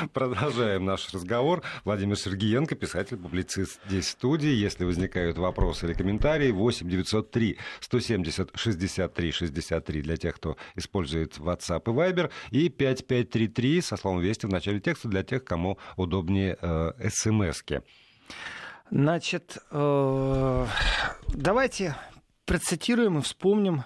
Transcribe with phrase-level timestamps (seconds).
[0.12, 1.62] Продолжаем наш разговор.
[1.84, 4.50] Владимир Сергеенко, писатель-публицист здесь в студии.
[4.50, 11.82] Если возникают вопросы или комментарии, 8 903 170 63 63 для тех, кто использует WhatsApp
[11.86, 16.92] и Viber, и 5533 со словом «Вести» в начале текста для тех, кому удобнее э,
[17.08, 17.82] смс-ки.
[18.90, 20.66] Значит, э,
[21.28, 21.96] давайте
[22.46, 23.84] процитируем и вспомним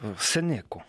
[0.00, 0.84] э, Сенеку.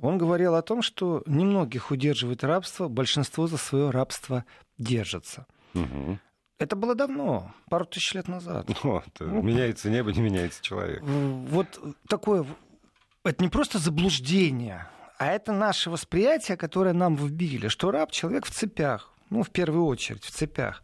[0.00, 4.44] Он говорил о том, что немногих удерживает рабство, большинство за свое рабство
[4.78, 5.46] держится.
[5.74, 6.18] Угу.
[6.58, 8.68] Это было давно, пару тысяч лет назад.
[8.82, 11.02] Вот, ну, меняется небо, не меняется человек.
[11.02, 12.46] Вот такое,
[13.24, 14.86] это не просто заблуждение,
[15.18, 19.84] а это наше восприятие, которое нам вбили, что раб человек в цепях, ну, в первую
[19.86, 20.82] очередь, в цепях,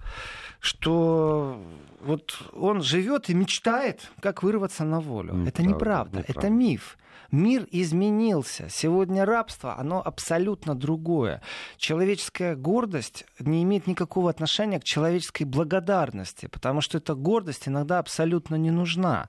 [0.60, 1.62] что
[2.00, 5.34] вот он живет и мечтает, как вырваться на волю.
[5.34, 6.98] Неправда, это неправда, неправда, это миф.
[7.30, 8.68] Мир изменился.
[8.70, 11.42] Сегодня рабство, оно абсолютно другое.
[11.76, 18.56] Человеческая гордость не имеет никакого отношения к человеческой благодарности, потому что эта гордость иногда абсолютно
[18.56, 19.28] не нужна.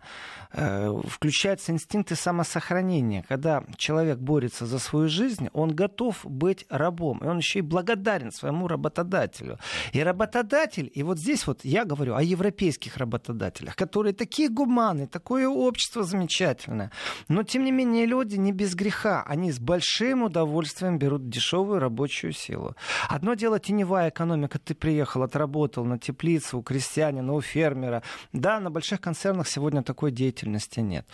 [0.53, 3.23] Э, включаются инстинкты самосохранения.
[3.27, 7.19] Когда человек борется за свою жизнь, он готов быть рабом.
[7.19, 9.57] И он еще и благодарен своему работодателю.
[9.93, 15.47] И работодатель, и вот здесь вот я говорю о европейских работодателях, которые такие гуманы, такое
[15.47, 16.91] общество замечательное.
[17.27, 19.23] Но тем не менее менее, люди не без греха.
[19.27, 22.75] Они с большим удовольствием берут дешевую рабочую силу.
[23.09, 24.59] Одно дело теневая экономика.
[24.59, 28.03] Ты приехал, отработал на теплицу у крестьянина, у фермера.
[28.33, 31.07] Да, на больших концернах сегодня такой деятельности нет.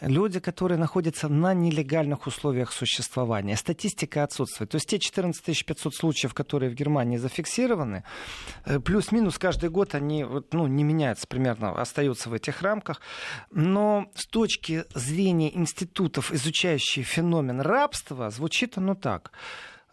[0.00, 3.56] Люди, которые находятся на нелегальных условиях существования.
[3.56, 4.70] Статистика отсутствует.
[4.70, 8.04] То есть те 14 500 случаев, которые в Германии зафиксированы,
[8.64, 13.00] э, плюс-минус каждый год они ну, не меняются примерно, остаются в этих рамках.
[13.50, 19.32] Но с точки зрения института институтов, изучающих феномен рабства, звучит оно так.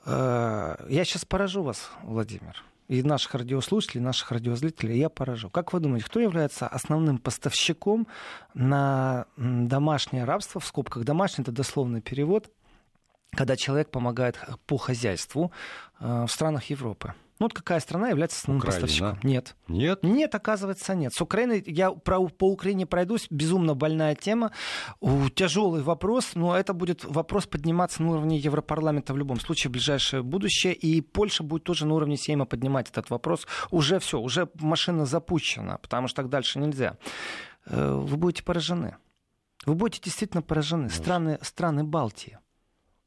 [0.05, 5.49] Э, я сейчас поражу вас, Владимир и наших радиослушателей, и наших радиозрителей я поражу.
[5.49, 8.05] Как вы думаете, кто является основным поставщиком
[8.53, 12.51] на домашнее рабство, в скобках домашний, это дословный перевод,
[13.33, 15.51] когда человек помогает по хозяйству
[16.01, 17.13] э, в странах Европы?
[17.41, 18.81] Ну вот какая страна является основным Украина.
[18.81, 19.19] поставщиком?
[19.23, 19.55] Нет.
[19.67, 20.03] Нет?
[20.03, 21.11] Нет, оказывается, нет.
[21.11, 24.51] С Украиной, я про, по Украине пройдусь, безумно больная тема,
[25.33, 30.21] тяжелый вопрос, но это будет вопрос подниматься на уровне Европарламента в любом случае в ближайшее
[30.21, 33.47] будущее, и Польша будет тоже на уровне Сейма поднимать этот вопрос.
[33.71, 36.97] Уже все, уже машина запущена, потому что так дальше нельзя.
[37.65, 38.97] Э, вы будете поражены.
[39.65, 40.91] Вы будете действительно поражены.
[40.91, 42.37] Страны, страны Балтии.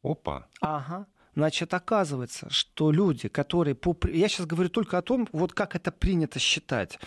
[0.02, 0.48] Опа.
[0.60, 1.06] Ага.
[1.34, 3.74] Значит, оказывается, что люди, которые...
[3.74, 3.96] По...
[4.08, 6.98] Я сейчас говорю только о том, вот как это принято считать.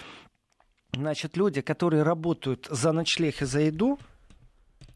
[0.93, 3.99] Значит, люди, которые работают за ночлег и за еду,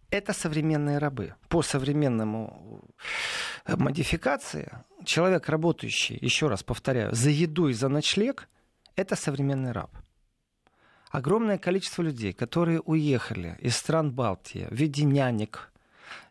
[0.09, 1.35] это современные рабы.
[1.47, 2.83] По современному
[3.65, 4.69] э, модификации
[5.05, 8.49] человек, работающий, еще раз повторяю, за еду и за ночлег,
[8.95, 9.91] это современный раб.
[11.09, 15.70] Огромное количество людей, которые уехали из стран Балтии в виде нянек,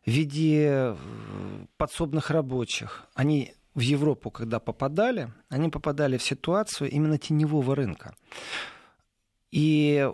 [0.05, 0.97] в виде э,
[1.77, 3.07] подсобных рабочих.
[3.15, 8.15] Они в Европу, когда попадали, они попадали в ситуацию именно теневого рынка.
[9.51, 10.11] И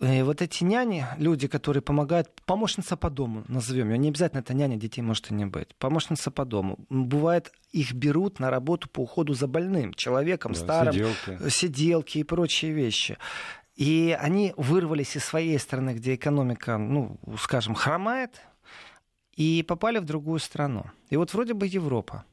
[0.00, 4.54] э, вот эти няни, люди, которые помогают, помощница по дому, назовем ее, не обязательно это
[4.54, 6.78] няня, детей может и не быть, помощница по дому.
[6.88, 11.48] Бывает, их берут на работу по уходу за больным человеком, да, старым, сиделки.
[11.50, 13.18] сиделки и прочие вещи.
[13.74, 18.42] И они вырвались из своей страны, где экономика, ну, скажем, хромает,
[19.38, 20.84] и попали в другую страну.
[21.10, 22.24] И вот вроде бы Европа,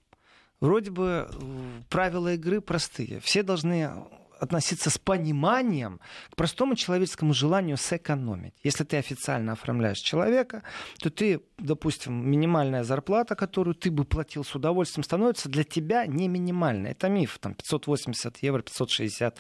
[0.60, 3.20] вроде бы э, правила игры простые.
[3.20, 3.92] Все должны
[4.40, 6.00] относиться с пониманием
[6.32, 8.56] к простому человеческому желанию сэкономить.
[8.64, 10.64] Если ты официально оформляешь человека,
[11.00, 16.28] то ты, допустим, минимальная зарплата, которую ты бы платил с удовольствием, становится для тебя не
[16.28, 16.92] минимальной.
[16.92, 19.38] Это миф, там 580 евро, 560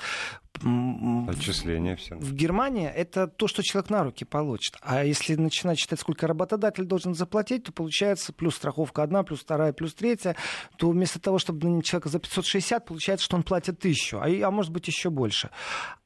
[0.61, 2.15] Отчисления все.
[2.15, 4.77] В Германии это то, что человек на руки получит.
[4.81, 9.73] А если начинать считать, сколько работодатель должен заплатить, то получается плюс страховка одна, плюс вторая,
[9.73, 10.35] плюс третья,
[10.77, 14.51] то вместо того, чтобы на человека за 560, получается, что он платит тысячу, а, а
[14.51, 15.49] может быть еще больше.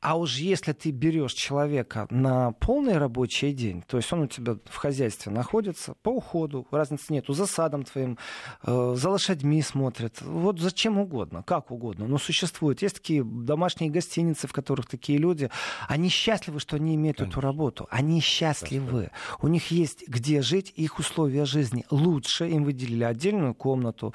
[0.02, 4.56] А уж если ты берешь человека на полный рабочий день, то есть он у тебя
[4.66, 8.18] в хозяйстве находится по уходу, разницы нету, за садом твоим,
[8.64, 12.08] э, за лошадьми смотрит, вот зачем угодно, как угодно.
[12.08, 15.50] Но существует, есть такие домашние гостиницы, больницы, в которых такие люди,
[15.88, 17.40] они счастливы, что они имеют Конечно.
[17.40, 17.88] эту работу.
[17.92, 19.10] Они счастливы.
[19.42, 24.14] У них есть где жить, их условия жизни лучше, им выделили отдельную комнату.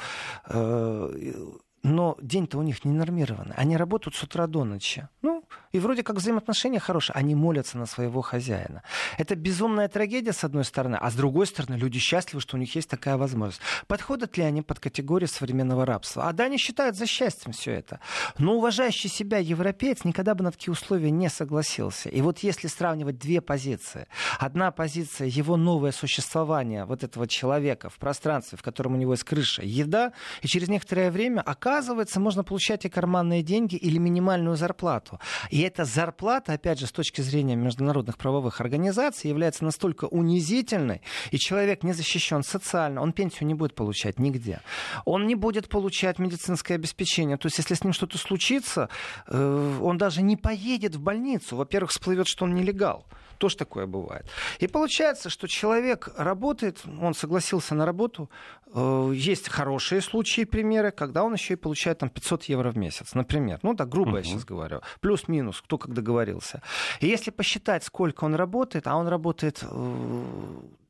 [1.85, 3.55] Но день-то у них не нормированный.
[3.57, 5.07] Они работают с утра до ночи.
[5.21, 8.83] Ну, И вроде как взаимоотношения хорошие, они молятся на своего хозяина.
[9.19, 12.75] Это безумная трагедия, с одной стороны, а с другой стороны, люди счастливы, что у них
[12.75, 13.61] есть такая возможность.
[13.87, 16.27] Подходят ли они под категорию современного рабства?
[16.27, 18.01] А да, они считают за счастьем все это.
[18.39, 22.09] Но уважающий себя европеец никогда бы на такие условия не согласился.
[22.09, 24.07] И вот если сравнивать две позиции.
[24.39, 29.25] Одна позиция, его новое существование вот этого человека в пространстве, в котором у него есть
[29.25, 31.74] крыша, еда, и через некоторое время, оказывается,
[32.21, 35.19] можно получать и карманные деньги или минимальную зарплату.
[35.51, 41.39] И эта зарплата, опять же, с точки зрения международных правовых организаций, является настолько унизительной, и
[41.39, 44.61] человек не защищен социально, он пенсию не будет получать нигде.
[45.05, 47.37] Он не будет получать медицинское обеспечение.
[47.37, 48.89] То есть, если с ним что-то случится,
[49.27, 51.57] э, он даже не поедет в больницу.
[51.57, 53.07] Во-первых, всплывет, что он нелегал.
[53.39, 54.27] Тоже такое бывает.
[54.59, 58.31] И получается, что человек работает, он согласился на работу.
[58.75, 63.15] Э, есть хорошие случаи, примеры, когда он еще и получает там 500 евро в месяц,
[63.15, 63.59] например.
[63.63, 64.19] Ну, так грубо uh-huh.
[64.19, 64.81] я сейчас говорю.
[65.01, 66.63] Плюс-минус, кто как договорился.
[67.01, 69.65] И если посчитать, сколько он работает, а он работает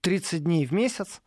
[0.00, 1.20] 30 э, дней в месяц,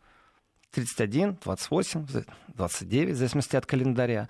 [0.72, 2.06] 31, 28,
[2.48, 4.28] 29, в зависимости от календаря,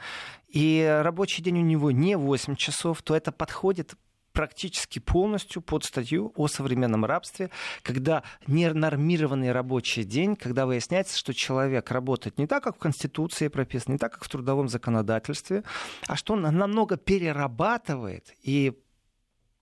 [0.49, 3.95] и рабочий день у него не 8 часов, то это подходит
[4.33, 7.51] практически полностью под статью о современном рабстве,
[7.83, 13.95] когда ненормированный рабочий день, когда выясняется, что человек работает не так, как в Конституции прописано,
[13.95, 15.65] не так, как в трудовом законодательстве,
[16.07, 18.73] а что он намного перерабатывает и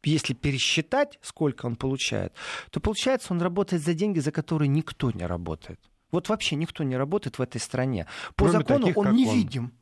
[0.05, 2.33] если пересчитать, сколько он получает,
[2.71, 5.81] то получается, он работает за деньги, за которые никто не работает.
[6.13, 8.07] Вот вообще никто не работает в этой стране.
[8.37, 9.65] По Кроме закону таких, он невидим.
[9.65, 9.73] Он.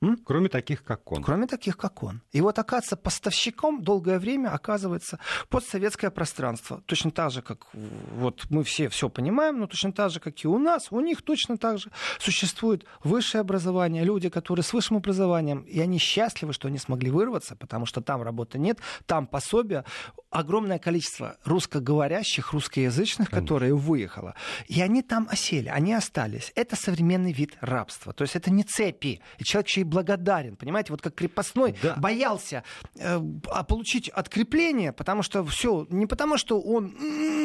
[0.00, 0.16] М?
[0.24, 1.22] Кроме таких, как он.
[1.24, 2.22] Кроме таких, как он.
[2.30, 5.18] И вот, оказывается, поставщиком долгое время оказывается
[5.48, 6.82] постсоветское пространство.
[6.86, 10.46] Точно так же, как вот мы все все понимаем, но точно так же, как и
[10.46, 11.90] у нас, у них точно так же
[12.20, 17.56] существует высшее образование, люди, которые с высшим образованием, и они счастливы, что они смогли вырваться,
[17.56, 19.84] потому что там работы нет, там пособия,
[20.30, 23.46] огромное количество русскоговорящих, русскоязычных, Конечно.
[23.46, 24.34] которые выехало.
[24.66, 26.52] И они там осели, они остались.
[26.54, 28.12] Это современный вид рабства.
[28.12, 29.20] То есть это не цепи.
[29.38, 30.56] И человек еще и благодарен.
[30.56, 31.96] Понимаете, вот как крепостной да.
[31.96, 32.62] боялся
[32.96, 33.20] э,
[33.66, 36.94] получить открепление, потому что все, не потому что он,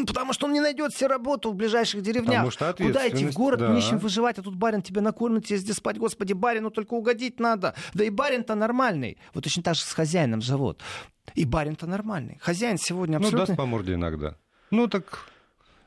[0.06, 2.54] потому что он не найдет себе работу в ближайших деревнях.
[2.78, 3.74] Куда идти в город, да.
[3.74, 5.98] нищим выживать, а тут барин тебя накормит, тебе здесь спать.
[5.98, 7.76] Господи, барину только угодить надо.
[7.94, 9.18] Да и барин-то нормальный.
[9.34, 10.82] Вот точно так же с хозяином живут.
[11.36, 12.38] И барин-то нормальный.
[12.42, 13.40] Хозяин сегодня абсолютно...
[13.40, 14.36] Ну, даст по морде иногда.
[14.72, 15.33] Ну, так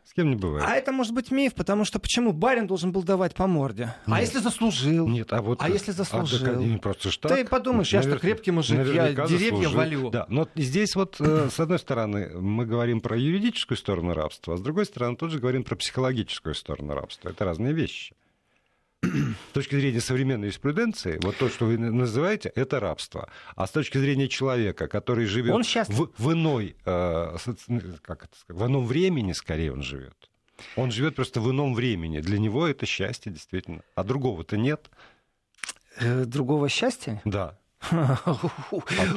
[0.06, 0.64] с кем не бывает.
[0.66, 3.94] А это может быть миф, потому что почему барин должен был давать по морде?
[4.06, 4.18] А Нет.
[4.18, 5.08] А если заслужил?
[5.08, 5.60] Нет, а вот...
[5.60, 6.76] А если заслужил?
[6.76, 7.32] А, просто так.
[7.32, 8.06] Ты подумаешь, Навер...
[8.06, 9.72] я что крепкий мужик, я деревья заслужил.
[9.72, 10.10] валю.
[10.10, 14.56] Да, но здесь вот, э, с одной стороны, мы говорим про юридическую сторону рабства, а
[14.56, 17.30] с другой стороны, тут же говорим про психологическую сторону рабства.
[17.30, 18.14] Это разные вещи
[19.50, 23.30] с точки зрения современной юриспруденции, вот то, что вы называете, это рабство.
[23.54, 25.88] А с точки зрения человека, который живет он сейчас...
[25.88, 27.36] в, в иной, э,
[28.02, 30.30] как это сказать, в ином времени, скорее он живет.
[30.76, 32.20] Он живет просто в ином времени.
[32.20, 33.82] Для него это счастье, действительно.
[33.94, 34.90] А другого-то нет.
[35.98, 37.20] Э, другого счастья?
[37.24, 37.58] Да.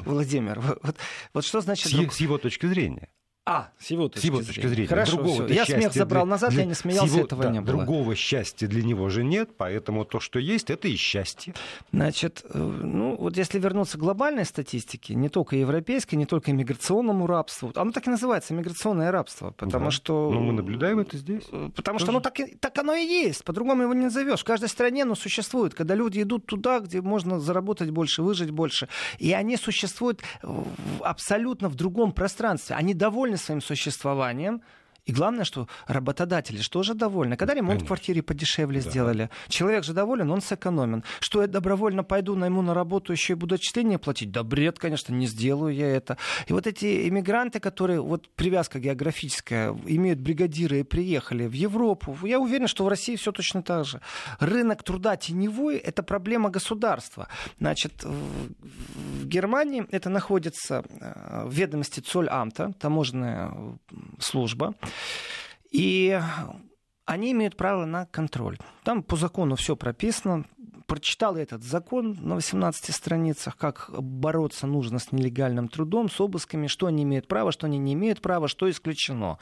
[0.05, 0.97] Владимир, вот,
[1.33, 1.91] вот что значит...
[1.91, 2.13] С, друг...
[2.13, 3.09] с его точки зрения.
[3.51, 4.87] А, с его точки, с его точки зрения.
[4.87, 6.29] Хорошо, другого я смех забрал для...
[6.29, 7.77] назад, я не смеялся, его, этого да, не было.
[7.77, 11.55] Другого счастья для него же нет, поэтому то, что есть, это и счастье.
[11.91, 17.25] Значит, э, ну вот если вернуться к глобальной статистике, не только европейской, не только иммиграционному
[17.25, 19.91] рабству, оно так и называется, миграционное рабство, потому да.
[19.91, 20.29] что...
[20.31, 21.45] Но мы наблюдаем это здесь.
[21.51, 22.05] Э, потому Тоже.
[22.05, 24.41] что оно так, и, так оно и есть, по-другому его не назовешь.
[24.41, 28.89] В каждой стране оно существует, когда люди идут туда, где можно заработать больше, выжить больше,
[29.17, 30.21] и они существуют
[31.01, 32.75] абсолютно в другом пространстве.
[32.75, 34.61] Они довольны своим существованием,
[35.09, 37.35] и главное, что работодатели же тоже довольны.
[37.35, 37.85] Когда ремонт Конечно.
[37.85, 38.89] в квартире подешевле да.
[38.91, 41.03] сделали, человек же доволен, он сэкономен.
[41.19, 44.29] Что я добровольно пойду найму на работу, еще и буду отчисления платить?
[44.29, 46.19] Да бред, конечно, не сделаю я это.
[46.45, 52.39] И вот эти иммигранты, которые, вот привязка географическая, имеют бригадиры и приехали в Европу, я
[52.39, 54.01] уверен, что в России все точно так же.
[54.39, 57.29] Рынок труда теневой– это проблема государства.
[57.59, 63.51] Значит, в Германии это находится э, в ведомости Цоль-Амта, таможенная
[64.19, 64.75] служба.
[65.71, 66.19] И
[67.05, 68.57] они имеют право на контроль.
[68.83, 70.45] Там по закону все прописано.
[70.85, 76.87] Прочитал этот закон на 18 страницах, как бороться нужно с нелегальным трудом, с обысками, что
[76.87, 79.37] они имеют право, что они не имеют права, что исключено.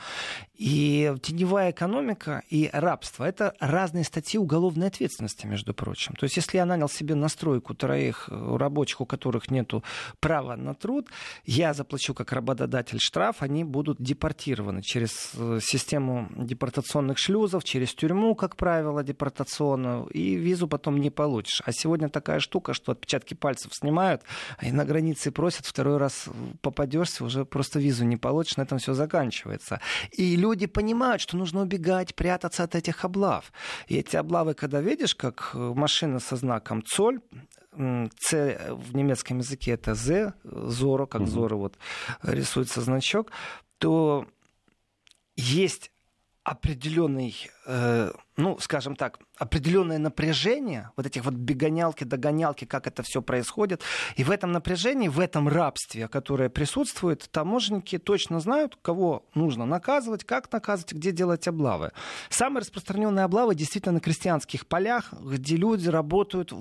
[0.57, 6.15] И теневая экономика и рабство— это разные статьи уголовной ответственности, между прочим.
[6.15, 9.71] То есть если я нанял себе настройку троих э, рабочих, у которых нет
[10.19, 11.09] права на труд,
[11.45, 18.33] я заплачу как работодатель штраф, они будут депортированы через э, систему депортационных шлюзов, через тюрьму,
[18.33, 21.61] как правило, депортационную, и визу потом не получишь.
[21.65, 24.23] А сегодня такая штука, что отпечатки пальцев снимают,
[24.61, 26.25] и на границе просят, второй раз
[26.61, 29.81] попадешься, уже просто визу не получишь, на этом все заканчивается.
[30.11, 33.51] И люди понимают, что нужно убегать, прятаться от этих облав.
[33.88, 37.20] И эти облавы, когда видишь, как э, машина со знаком «Цоль»,
[38.20, 41.30] Ц в немецком языке это З, Зоро, как угу.
[41.30, 41.77] Зоро вот
[42.24, 43.32] рисуется значок,
[43.77, 44.25] то
[45.36, 45.92] есть
[46.44, 47.36] определенный,
[47.67, 53.81] э, ну, скажем так, определенное напряжение, вот этих вот бегонялки, догонялки, как это все происходит.
[54.15, 60.24] И в этом напряжении, в этом рабстве, которое присутствует, таможенники точно знают, кого нужно наказывать,
[60.24, 61.91] как наказывать, где делать облавы.
[62.29, 66.53] Самые распространенные облавы действительно на крестьянских полях, где люди работают,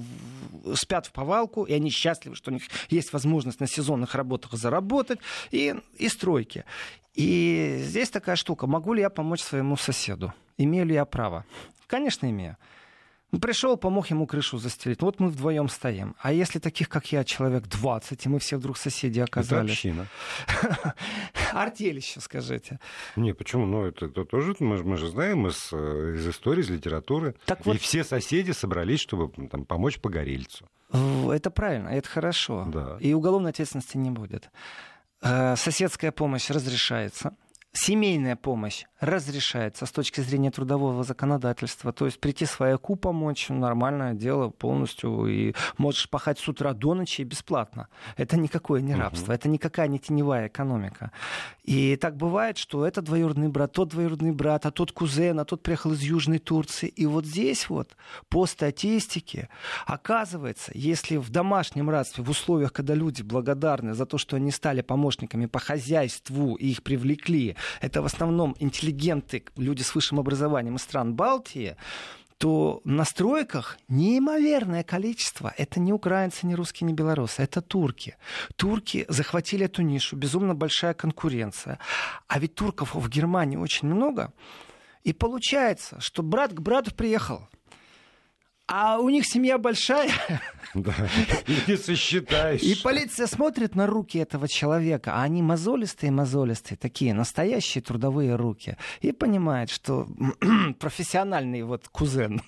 [0.75, 5.21] спят в повалку, и они счастливы, что у них есть возможность на сезонных работах заработать,
[5.53, 6.65] и, и стройки.
[7.15, 8.67] И здесь такая штука.
[8.67, 10.35] Могу ли я помочь своему соседу?
[10.59, 11.45] Имею ли я право?
[11.87, 12.57] Конечно, имею.
[13.33, 15.03] Ну, пришел, помог ему крышу застелить.
[15.03, 16.15] Вот мы вдвоем стоим.
[16.21, 19.85] А если таких, как я, человек 20, и мы все вдруг соседи оказались?
[19.85, 20.95] Это община.
[21.53, 22.79] Артель еще, скажите.
[23.17, 23.67] Не, почему?
[23.67, 27.35] Ну, это, это тоже, мы, мы же знаем из, э, из истории, из литературы.
[27.47, 27.77] Так вот...
[27.77, 30.67] И все соседи собрались, чтобы там, помочь погорельцу.
[30.93, 32.65] Это правильно, это хорошо.
[32.69, 32.97] Да.
[33.01, 34.51] И уголовной ответственности не будет.
[35.21, 37.35] Э, соседская помощь разрешается.
[37.79, 41.93] Семейная помощь разрешается с точки зрения трудового законодательства.
[41.93, 45.27] То есть прийти свояку помочь, нормальное дело полностью.
[45.27, 47.89] И можешь пахать с утра до ночи бесплатно.
[48.17, 49.33] Это никакое не рабство, угу.
[49.33, 51.13] это никакая не теневая экономика.
[51.65, 55.63] И так бывает, что это двоюродный брат, тот двоюродный брат, а тот кузен, а тот
[55.63, 56.89] приехал из Южной Турции.
[56.89, 57.95] И вот здесь вот
[58.31, 59.51] по статистике
[59.87, 64.81] оказывается, если в домашнем рабстве, в условиях, когда люди благодарны за то, что они стали
[64.81, 70.83] помощниками по хозяйству и их привлекли, это в основном интеллигенты, люди с высшим образованием из
[70.83, 71.77] стран Балтии,
[72.39, 75.55] то на стройках неимоверное количество.
[75.57, 77.43] Это не украинцы, не русские, не белорусы.
[77.43, 78.17] Это турки.
[78.57, 80.17] Турки захватили эту нишу.
[80.17, 81.79] Безумно большая конкуренция.
[82.27, 84.33] А ведь турков в Германии очень много.
[85.03, 87.49] И получается, что брат к брату приехал.
[88.69, 90.11] А у них семья большая.
[90.75, 90.93] Да,
[91.47, 92.61] и не сосчитаешь.
[92.61, 98.77] И полиция смотрит на руки этого человека, а они мозолистые-мозолистые, такие настоящие трудовые руки.
[99.01, 100.07] И понимает, что
[100.79, 102.43] профессиональный вот кузен.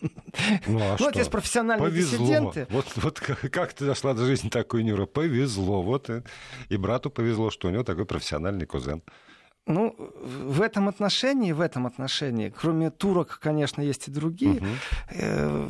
[0.66, 2.18] Ну, а вот есть профессиональные Повезло.
[2.18, 2.66] диссиденты.
[2.68, 5.06] Вот, вот как, как ты дошла до жизни такой, Нюра?
[5.06, 5.80] Повезло.
[5.80, 6.22] Вот и,
[6.68, 9.02] и брату повезло, что у него такой профессиональный кузен.
[9.68, 14.66] Ну, в этом отношении, в этом отношении, кроме турок, конечно, есть и другие, угу.
[15.10, 15.68] э,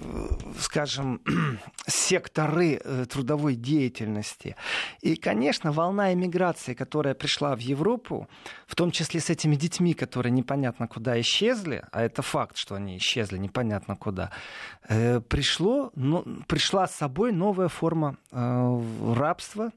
[0.61, 1.21] скажем,
[1.87, 4.55] секторы э, трудовой деятельности.
[5.01, 8.29] И, конечно, волна эмиграции, которая пришла в Европу,
[8.69, 12.99] в том числе с этими детьми, которые непонятно куда исчезли, а это факт, что они
[12.99, 14.31] исчезли непонятно куда,
[14.89, 18.83] э, пришло, но, пришла с собой новая форма э,
[19.17, 19.73] рабства,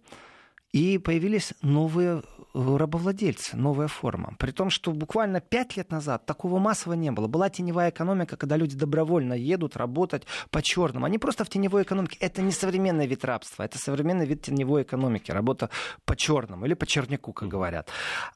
[0.74, 2.24] и появились новые
[2.54, 4.36] рабовладельцы, новая форма.
[4.38, 7.28] При том, что буквально пять лет назад такого массового не было.
[7.28, 11.06] Была теневая экономика, когда люди добровольно едут работать по черному.
[11.06, 12.18] Они просто в теневой экономике.
[12.20, 15.32] Это не современный вид рабства, это современный вид теневой экономики.
[15.32, 15.70] Работа
[16.06, 17.90] по черному или по черняку, как говорят.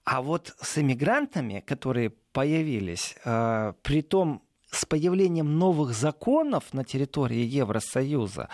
[0.05, 7.43] А вот с иммигрантами, которые появились, э, при том с появлением новых законов на территории
[7.45, 8.49] Евросоюза,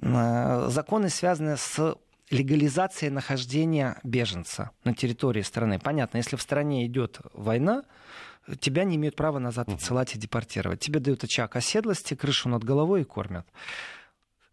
[0.00, 1.96] э, законы, связанные с
[2.30, 5.78] легализация нахождения беженца на территории страны.
[5.78, 7.84] Понятно, если в стране идет война,
[8.60, 10.80] тебя не имеют права назад отсылать и депортировать.
[10.80, 13.46] Тебе дают очаг оседлости, крышу над головой и кормят.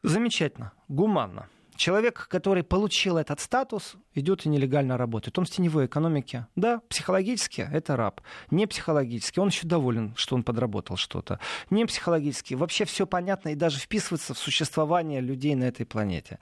[0.04, 1.48] Замечательно, гуманно.
[1.76, 5.38] Человек, который получил этот статус, идет и нелегально работает.
[5.38, 6.48] Он в теневой экономике.
[6.56, 8.22] Да, психологически это раб.
[8.50, 9.40] Не психологически.
[9.40, 11.40] Он еще доволен, что он подработал что-то.
[11.70, 12.56] Не психологически.
[12.56, 16.40] Вообще все понятно и даже вписывается в существование людей на этой планете.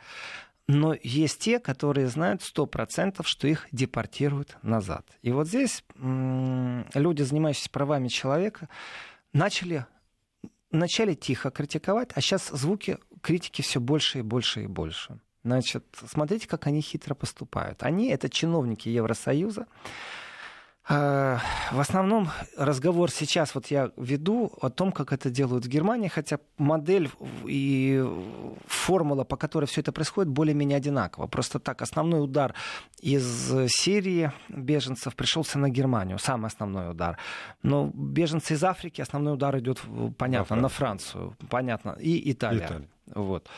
[0.67, 5.05] Но есть те, которые знают сто процентов, что их депортируют назад.
[5.21, 8.67] И вот здесь люди, занимающиеся правами человека,
[9.31, 9.85] начали
[10.71, 15.19] вначале тихо критиковать, а сейчас звуки критики все больше и больше и больше.
[15.43, 17.83] Значит, смотрите, как они хитро поступают.
[17.83, 19.67] Они, это чиновники Евросоюза,
[20.87, 26.37] в основном разговор сейчас вот я веду о том, как это делают в Германии, хотя
[26.59, 27.09] модель
[27.47, 28.05] и
[28.67, 31.25] формула, по которой все это происходит, более-менее одинакова.
[31.25, 32.53] Просто так, основной удар
[33.01, 37.17] из Сирии беженцев пришелся на Германию, самый основной удар.
[37.63, 39.81] Но беженцы из Африки, основной удар идет,
[40.17, 42.65] понятно, на Францию, понятно, и Италия.
[42.65, 42.87] Италия.
[43.13, 43.49] Вот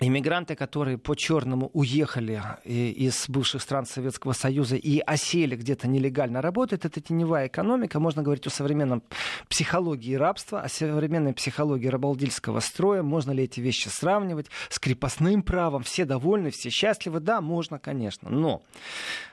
[0.00, 6.84] иммигранты, которые по черному уехали из бывших стран Советского Союза и осели где-то нелегально работают,
[6.84, 7.98] это теневая экономика.
[7.98, 9.02] Можно говорить о современном
[9.48, 13.02] психологии рабства, о современной психологии раболдильского строя.
[13.02, 15.82] Можно ли эти вещи сравнивать с крепостным правом?
[15.82, 17.20] Все довольны, все счастливы?
[17.20, 18.30] Да, можно, конечно.
[18.30, 18.62] Но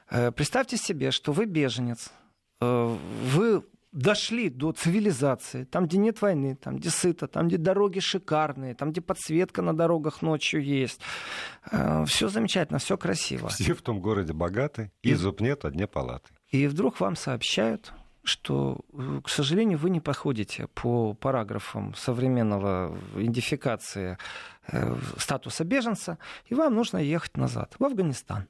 [0.10, 2.12] э, представьте себе, что вы беженец,
[2.62, 3.64] э, вы
[3.96, 8.92] дошли до цивилизации, там, где нет войны, там, где сыто, там, где дороги шикарные, там,
[8.92, 11.00] где подсветка на дорогах ночью есть.
[11.72, 13.48] Э, все замечательно, все красиво.
[13.50, 16.30] Все в том городе богаты, и, и зуб нет, одни палаты.
[16.50, 24.18] И вдруг вам сообщают, что, э, к сожалению, вы не подходите по параграфам современного идентификации
[24.68, 28.48] э, статуса беженца, и вам нужно ехать назад, в Афганистан.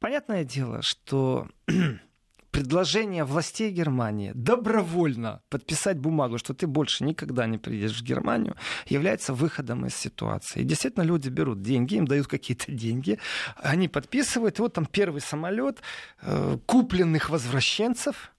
[0.00, 1.48] Понятное дело, что
[2.50, 9.34] предложение властей Германии добровольно подписать бумагу, что ты больше никогда не приедешь в Германию, является
[9.34, 10.60] выходом из ситуации.
[10.60, 13.18] И действительно люди берут деньги, им дают какие-то деньги,
[13.56, 15.80] они подписывают, и вот там первый самолет
[16.22, 18.32] э, купленных возвращенцев,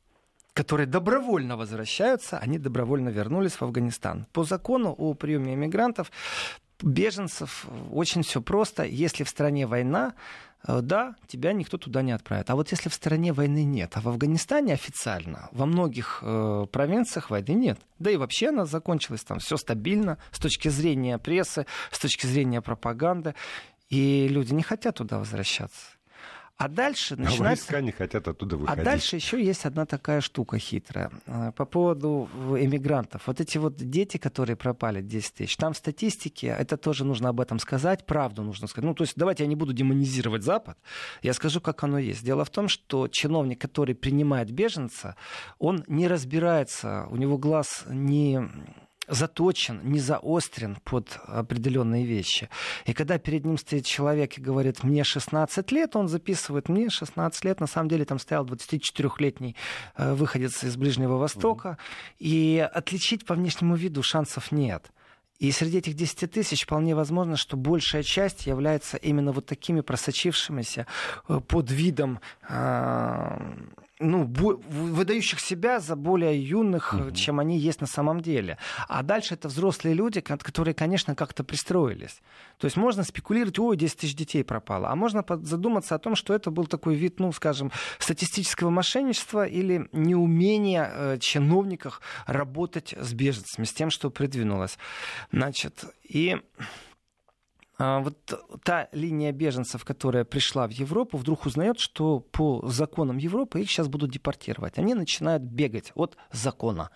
[0.54, 4.26] которые добровольно возвращаются, они добровольно вернулись в Афганистан.
[4.34, 6.12] По закону о приеме иммигрантов,
[6.82, 8.84] беженцев очень все просто.
[8.84, 12.50] Если в стране война, Э, да, тебя никто туда не отправит.
[12.50, 17.30] А вот если в стране войны нет, а в Афганистане официально во многих э, провинциях
[17.30, 17.80] войны нет.
[17.98, 22.62] Да и вообще она закончилась там все стабильно с точки зрения прессы, с точки зрения
[22.62, 23.36] пропаганды.
[23.90, 25.99] И люди не хотят туда возвращаться.
[26.60, 27.44] А дальше а начинается...
[27.44, 28.82] войска не хотят оттуда а выходить.
[28.82, 31.10] А дальше еще есть одна такая штука хитрая.
[31.26, 32.28] Э, по поводу
[32.60, 33.28] эмигрантов.
[33.28, 37.40] Вот эти вот дети, которые пропали, 10 тысяч, там в статистике, это тоже нужно об
[37.40, 38.86] этом сказать, правду нужно сказать.
[38.86, 40.78] Ну, то есть давайте я не буду демонизировать Запад,
[41.22, 42.26] я скажу, как оно есть.
[42.26, 45.16] Дело в том, что чиновник, который принимает беженца,
[45.60, 48.50] он не разбирается, у него глаз не
[49.10, 52.50] заточен, не заострен под определенные вещи.
[52.86, 57.46] И когда перед ним стоит человек и говорит, мне 16 лет, он записывает, мне 16
[57.46, 59.56] лет, на самом деле там стоял 24-летний
[59.98, 61.78] э, выходец из Ближнего Востока, угу.
[62.20, 64.92] и отличить по внешнему виду шансов нет.
[65.40, 70.86] И среди этих 10 тысяч вполне возможно, что большая часть является именно вот такими просочившимися
[71.28, 73.38] э, под видом э,
[74.00, 77.12] ну, выдающих себя за более юных, угу.
[77.12, 78.58] чем они есть на самом деле.
[78.88, 82.22] А дальше это взрослые люди, которые, конечно, как-то пристроились.
[82.58, 84.90] То есть можно спекулировать, ой, 10 тысяч детей пропало.
[84.90, 89.90] А можно задуматься о том, что это был такой вид, ну, скажем, статистического мошенничества или
[89.92, 94.78] неумения э, чиновников работать с беженцами, с тем, что придвинулось.
[95.32, 96.38] Значит, и...
[97.82, 98.18] А, вот
[98.64, 103.88] та линия беженцев, которая пришла в Европу, вдруг узнает, что по законам Европы их сейчас
[103.88, 104.78] будут депортировать.
[104.78, 106.90] Они начинают бегать от закона.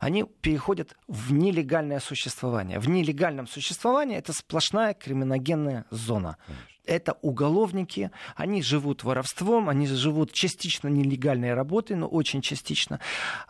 [0.00, 2.80] Они переходят в нелегальное существование.
[2.80, 6.38] В нелегальном существовании это сплошная криминогенная зона.
[6.84, 12.98] Это уголовники, они живут воровством, они живут частично нелегальной работой, но очень частично.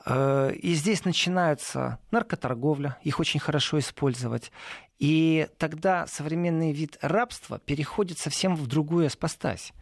[0.05, 4.53] Э, и здесь начинается наркоторговля, их очень хорошо использовать.
[5.03, 9.73] И тогда современный вид рабства переходит совсем в другую спастась.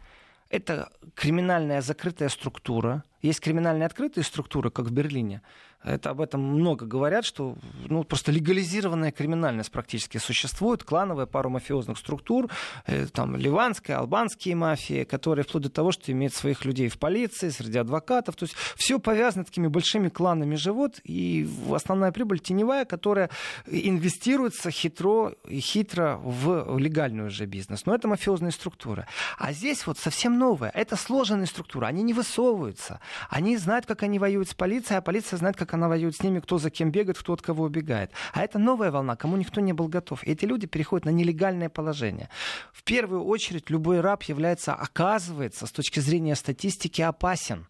[0.49, 3.03] Это криминальная закрытая структура.
[3.21, 5.43] Есть криминальные открытые структуры, как в Берлине,
[5.83, 7.55] это об этом много говорят, что
[7.87, 12.49] ну, просто легализированная криминальность практически существует, клановая, пару мафиозных структур,
[12.85, 17.49] э, там ливанская, албанские мафии, которые вплоть до того, что имеют своих людей в полиции,
[17.49, 23.29] среди адвокатов, то есть все повязано такими большими кланами живот, и основная прибыль теневая, которая
[23.65, 27.85] инвестируется хитро и хитро в легальную же бизнес.
[27.85, 29.07] Но это мафиозные структуры.
[29.37, 30.69] А здесь вот совсем новое.
[30.69, 31.87] Это сложные структуры.
[31.87, 32.99] Они не высовываются.
[33.29, 36.39] Они знают, как они воюют с полицией, а полиция знает, как она воюет с ними,
[36.39, 38.11] кто за кем бегает, кто от кого убегает.
[38.33, 40.23] А это новая волна, кому никто не был готов.
[40.23, 42.29] И эти люди переходят на нелегальное положение.
[42.71, 47.67] В первую очередь любой раб является, оказывается, с точки зрения статистики, опасен.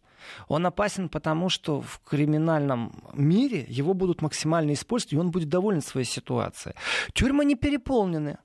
[0.48, 5.82] Он опасен потому, что в криминальном мире его будут максимально использовать, и он будет доволен
[5.82, 6.76] своей ситуацией.
[7.14, 8.38] Тюрьмы не переполнены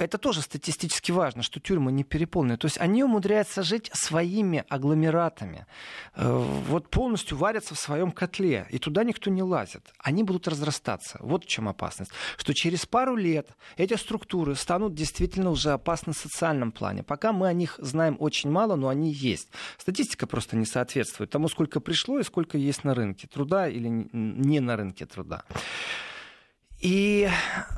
[0.00, 2.56] это тоже статистически важно, что тюрьмы не переполнены.
[2.56, 5.66] То есть они умудряются жить своими агломератами.
[6.14, 6.32] Э,
[6.68, 9.92] вот полностью варятся в своем котле, и туда никто не лазит.
[9.98, 11.18] Они будут разрастаться.
[11.20, 12.12] Вот в чем опасность.
[12.38, 17.02] Что через пару лет эти структуры станут действительно уже опасны в социальном плане.
[17.02, 19.48] Пока мы о них знаем очень мало, но они есть.
[19.78, 24.60] Статистика просто не соответствует тому, сколько пришло и сколько есть на рынке труда или не
[24.60, 25.44] на рынке труда.
[26.80, 27.28] И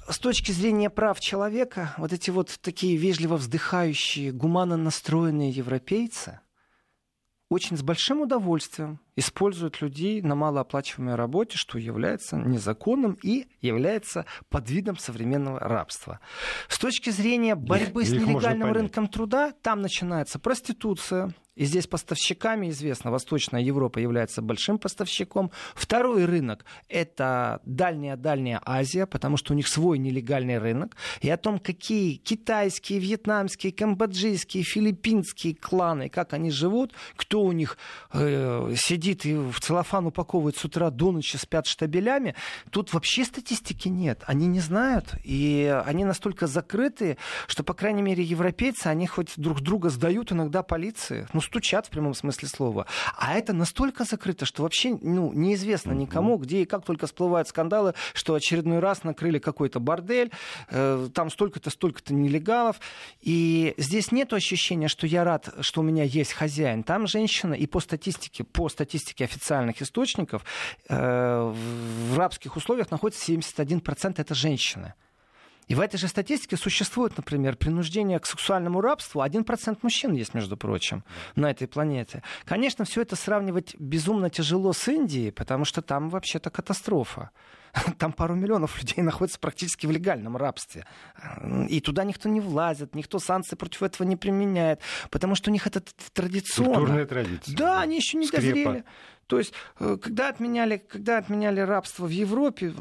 [0.08, 6.40] с точки зрения прав человека, вот эти вот такие вежливо вздыхающие, гуманно настроенные европейцы
[7.52, 14.96] очень с большим удовольствием используют людей на малооплачиваемой работе, что является незаконным и является подвидом
[14.96, 16.20] современного рабства.
[16.68, 22.70] С точки зрения борьбы их, с нелегальным рынком труда, там начинается проституция, и здесь поставщиками
[22.70, 25.50] известно, Восточная Европа является большим поставщиком.
[25.74, 30.96] Второй рынок– это дальняя-дальняя Азия, потому что у них свой нелегальный рынок.
[31.20, 37.76] И о том, какие китайские, вьетнамские, камбоджийские, филиппинские кланы, как они живут, кто у них
[38.14, 42.34] э, сидит и в целлофан упаковывает с утра до ночи, спят штабелями,
[42.70, 44.22] тут вообще статистики нет.
[44.26, 49.60] Они не знают, и они настолько закрытые, что, по крайней мере, европейцы, они хоть друг
[49.60, 51.26] друга сдают иногда полиции.
[51.34, 52.86] Ну, стучат в прямом смысле слова.
[53.16, 57.94] А это настолько закрыто, что вообще ну, неизвестно никому, где и как только всплывают скандалы,
[58.14, 60.30] что очередной раз накрыли какой-то бордель,
[60.70, 62.80] э, там столько-то, столько-то нелегалов.
[63.20, 66.82] И здесь нет ощущения, что я рад, что у меня есть хозяин.
[66.82, 70.44] Там женщина, и по статистике, по статистике официальных источников,
[70.88, 71.54] э,
[72.12, 74.94] в рабских условиях находится 71% это женщины.
[75.72, 79.22] И в этой же статистике существует, например, принуждение к сексуальному рабству.
[79.22, 81.02] Один процент мужчин есть, между прочим,
[81.34, 82.22] на этой планете.
[82.44, 87.30] Конечно, все это сравнивать безумно тяжело с Индией, потому что там вообще-то катастрофа.
[87.98, 90.84] Там пару миллионов людей находятся практически в легальном рабстве.
[91.70, 94.80] И туда никто не влазит, никто санкции против этого не применяет,
[95.10, 95.82] потому что у них это
[96.12, 96.74] традиционно.
[96.74, 97.56] Культурная традиция.
[97.56, 98.44] Да, они еще не Скрепа.
[98.44, 98.84] дозрели.
[99.26, 102.74] То есть, э, когда отменяли, когда отменяли рабство в Европе,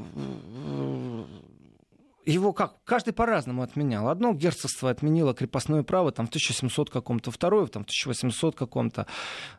[2.26, 4.08] его как каждый по-разному отменял.
[4.10, 9.08] Одно герцогство отменило крепостное право там в 1700 каком-то, второе там в 1800 каком-то.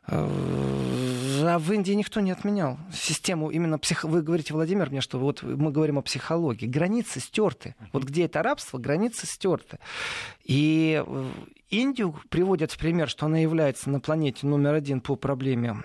[0.07, 0.29] Э,
[1.45, 4.05] а в Индии никто не отменял систему именно псих...
[4.05, 6.67] Вы говорите, Владимир, мне что вот мы говорим о психологии.
[6.67, 7.75] Границы стерты.
[7.93, 9.79] Вот где это рабство, границы стерты.
[10.45, 11.31] И э,
[11.71, 15.77] Индию приводят в пример, что она является на планете номер один по проблеме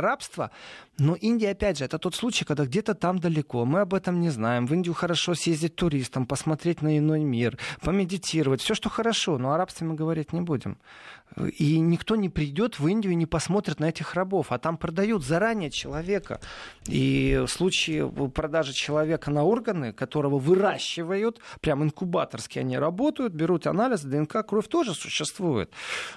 [0.00, 0.50] рабства.
[0.98, 4.30] Но Индия, опять же, это тот случай, когда где-то там далеко, мы об этом не
[4.30, 4.66] знаем.
[4.66, 9.58] В Индию хорошо съездить туристам, посмотреть на иной мир, помедитировать, все, что хорошо, но о
[9.58, 10.78] рабстве мы говорить не будем.
[11.56, 15.24] И никто не придет в Индию и не посмотрит на этих рабов, а там продают
[15.24, 16.40] заранее человека.
[16.86, 24.02] И в случае продажи человека на органы, которого выращивают, прям инкубаторски они работают, берут анализ,
[24.02, 25.72] ДНК, кровь тоже существует.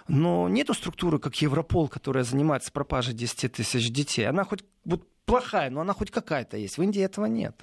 [0.08, 4.28] Но нету структуры, как Европол, которая занимается пропажей 10 тысяч детей.
[4.28, 6.78] Она хоть вот плохая, но она хоть какая-то есть.
[6.78, 7.56] В Индии этого нет.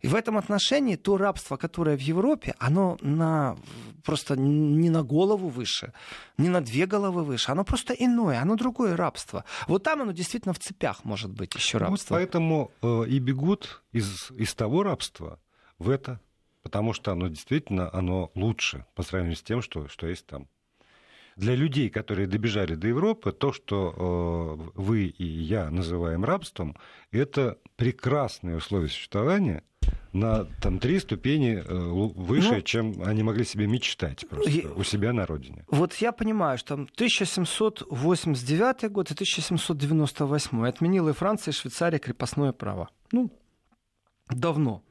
[0.00, 3.56] И в этом отношении то рабство, которое в Европе, оно на,
[4.04, 5.92] просто не на голову выше,
[6.38, 9.44] не на две головы выше, оно просто иное, оно другое рабство.
[9.66, 12.14] Вот там оно действительно в цепях может быть еще рабство.
[12.14, 15.40] Вот поэтому э, и бегут из, из того рабства
[15.78, 16.20] в это,
[16.62, 20.48] потому что оно действительно оно лучше по сравнению с тем, что, что есть там
[21.36, 26.76] для людей, которые добежали до Европы, то, что э, вы и я называем рабством,
[27.12, 29.62] это прекрасные условия существования
[30.16, 31.74] на там, три ступени э,
[32.14, 35.64] выше, ну, чем они могли себе мечтать просто я, у себя на родине.
[35.68, 42.52] Вот я понимаю, что там 1789 год и 1798 отменила и Франция, и Швейцария крепостное
[42.52, 42.88] право.
[43.12, 43.30] Ну,
[44.30, 44.82] давно.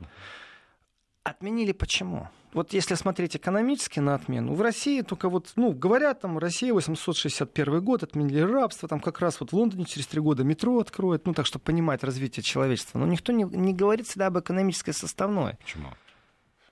[1.24, 2.30] Отменили почему?
[2.56, 7.84] Вот если смотреть экономически на отмену, в России только вот, ну, говорят, там, Россия 861
[7.84, 11.34] год, отменили рабство, там как раз вот в Лондоне через три года метро откроют, ну,
[11.34, 12.98] так, чтобы понимать развитие человечества.
[12.98, 15.58] Но никто не, не говорит всегда об экономической составной.
[15.62, 15.90] Почему?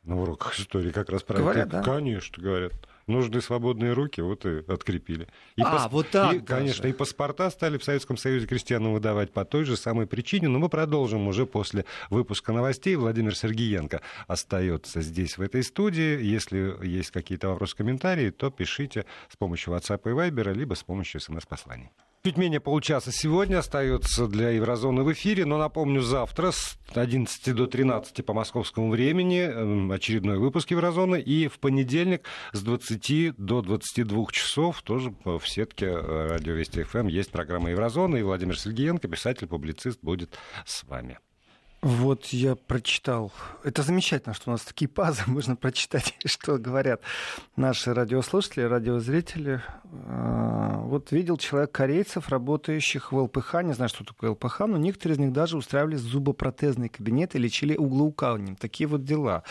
[0.04, 1.78] На уроках истории как раз про говорят, это.
[1.78, 1.84] Да?
[1.84, 2.74] Конечно, говорят
[3.08, 5.28] нужны свободные руки, вот и открепили.
[5.56, 5.92] И а, пас...
[5.92, 9.78] вот так и, Конечно, и паспорта стали в Советском Союзе крестьянам выдавать по той же
[9.78, 12.96] самой причине, но мы продолжим уже после выпуска новостей.
[12.96, 16.22] Владимир Сергеенко остается здесь, в этой студии.
[16.22, 21.20] Если есть какие-то вопросы, комментарии, то пишите с помощью WhatsApp и Viber, либо с помощью
[21.20, 21.90] смс-посланий.
[22.26, 27.68] Чуть менее получаса сегодня остается для Еврозоны в эфире, но напомню, завтра с 11 до
[27.68, 34.26] 13 по московскому времени эм, очередной выпуск Еврозоны, и в понедельник с 20 до 22
[34.32, 39.48] часов тоже в сетке э, радио Вести ФМ есть программа Еврозона, и Владимир Сергеенко, писатель,
[39.48, 41.20] публицист, будет с вами.
[41.84, 43.34] Вот я прочитал.
[43.66, 45.24] Это замечательно, что у нас такие пазы.
[45.28, 47.02] Можно прочитать, что говорят
[47.58, 49.62] наши радиослушатели, радиозрители.
[50.94, 53.64] Вот видел человек корейцев, работающих в ЛПХ.
[53.64, 57.76] Не знаю, что такое ЛПХ, но некоторые из них даже устраивали зубопротезные кабинеты и лечили
[57.76, 58.56] углоукалыванием.
[58.56, 59.44] Такие вот дела.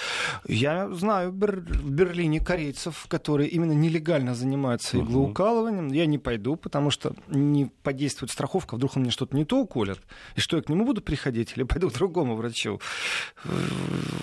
[0.46, 5.88] Я знаю в Берлине корейцев, которые именно нелегально занимаются иглоукалыванием.
[5.88, 8.76] Я не пойду, потому что не подействует страховка.
[8.76, 9.98] Вдруг он мне что-то не то уколет.
[10.36, 12.12] И что, я к нему буду приходить или пойду к другому?
[12.12, 12.80] другому врачу.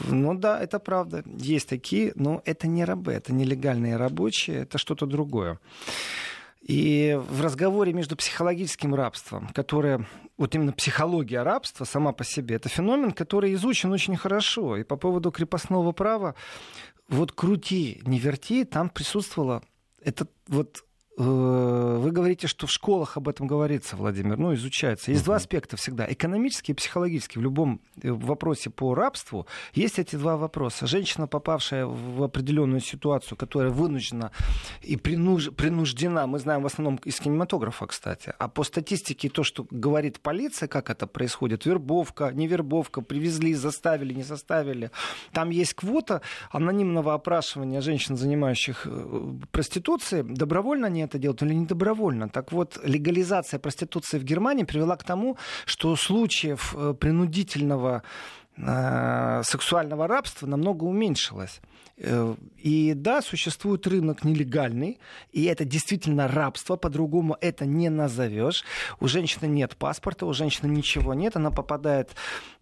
[0.08, 1.24] Ну да, это правда.
[1.26, 5.58] Есть такие, но это не рабы, это нелегальные рабочие, это что-то другое.
[6.62, 10.06] И в разговоре между психологическим рабством, которое,
[10.38, 14.78] вот именно психология рабства сама по себе, это феномен, который изучен очень хорошо.
[14.78, 16.36] И по поводу крепостного права,
[17.08, 19.64] вот крути, не верти, там присутствовало
[20.04, 20.84] это вот
[21.20, 25.12] вы говорите, что в школах об этом говорится, Владимир, ну, изучается.
[25.12, 26.10] Есть два аспекта всегда.
[26.10, 27.40] Экономический и психологический.
[27.40, 30.88] В любом э, вопросе по рабству есть эти два вопроса.
[30.88, 34.32] Женщина, попавшая в определенную ситуацию, которая вынуждена
[34.82, 35.52] и принуж...
[35.52, 40.68] принуждена, мы знаем в основном из кинематографа, кстати, а по статистике то, что говорит полиция,
[40.68, 44.92] как это происходит, вербовка, не вербовка, привезли, заставили, не заставили.
[45.34, 50.24] Там есть квота анонимного опрашивания женщин, занимающих э, проституцией.
[50.24, 52.30] Добровольно они это делают или не добровольно.
[52.30, 58.04] Так вот, легализация проституции в Германии привела к тому, что случаев э, принудительного
[58.58, 61.62] э, сексуального рабства намного уменьшилось.
[61.98, 65.00] Э, и да, существует рынок нелегальный,
[65.32, 68.64] и это действительно рабство, по-другому это не назовешь.
[69.00, 72.12] У женщины нет паспорта, у женщины ничего нет, она попадает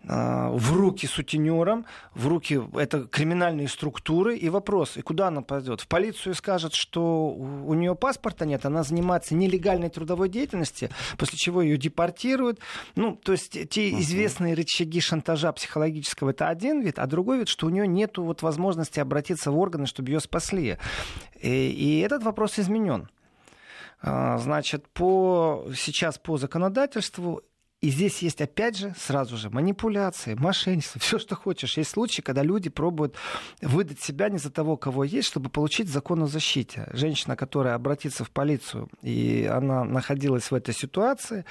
[0.03, 5.81] в руки сутенерам, в руки это криминальные структуры, и вопрос, и куда она пойдет?
[5.81, 11.61] В полицию скажет, что у нее паспорта нет, она занимается нелегальной трудовой деятельностью, после чего
[11.61, 12.59] ее депортируют.
[12.95, 17.67] Ну, то есть те известные рычаги шантажа психологического это один вид, а другой вид, что
[17.67, 20.77] у нее нет вот возможности обратиться в органы, чтобы ее спасли.
[21.41, 23.09] И, и этот вопрос изменен.
[24.01, 27.41] А, значит, по, сейчас по законодательству
[27.79, 31.77] и здесь есть, опять же, сразу же манипуляции, мошенничество, все, что хочешь.
[31.77, 33.15] Есть случаи, когда люди пробуют
[33.61, 36.89] выдать себя не за того, кого есть, чтобы получить закон о защите.
[36.93, 41.45] Женщина, которая обратится в полицию, и она находилась в этой ситуации,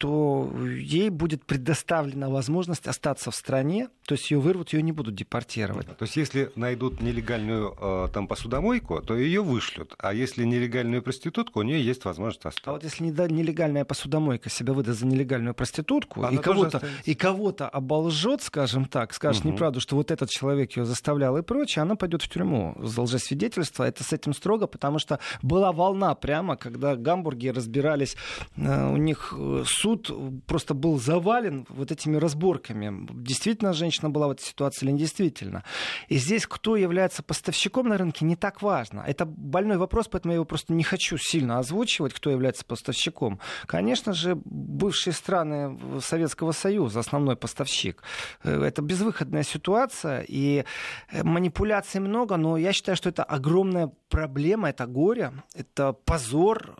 [0.00, 5.14] то ей будет предоставлена возможность остаться в стране, то есть ее вырвут, ее не будут
[5.14, 5.86] депортировать.
[5.88, 11.60] То есть если найдут нелегальную э, там посудомойку, то ее вышлют, а если нелегальную проститутку,
[11.60, 12.70] у нее есть возможность остаться.
[12.70, 18.40] А вот если нелегальная посудомойка себя выдаст за нелегальную проститутку и кого-то, и кого-то оболжет,
[18.40, 19.52] скажем так, скажет угу.
[19.52, 23.84] неправду, что вот этот человек ее заставлял и прочее, она пойдет в тюрьму за лжесвидетельство.
[23.84, 28.16] Это с этим строго, потому что была волна прямо, когда Гамбурги разбирались,
[28.56, 33.06] э, у них э, суд суд просто был завален вот этими разборками.
[33.12, 35.64] Действительно женщина была в этой ситуации или не действительно.
[36.08, 39.04] И здесь кто является поставщиком на рынке не так важно.
[39.06, 43.40] Это больной вопрос, поэтому я его просто не хочу сильно озвучивать, кто является поставщиком.
[43.66, 48.02] Конечно же, бывшие страны Советского Союза, основной поставщик.
[48.44, 50.64] Э, это безвыходная ситуация, и
[51.10, 56.76] э, манипуляций много, но я считаю, что это огромная проблема, это горе, это позор,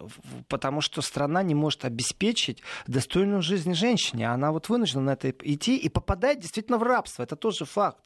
[0.49, 4.29] потому что страна не может обеспечить достойную жизнь женщине.
[4.29, 7.23] Она вот вынуждена на это идти и попадает действительно в рабство.
[7.23, 8.05] Это тоже факт.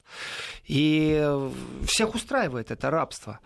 [0.67, 1.27] И
[1.87, 3.41] всех устраивает это рабство.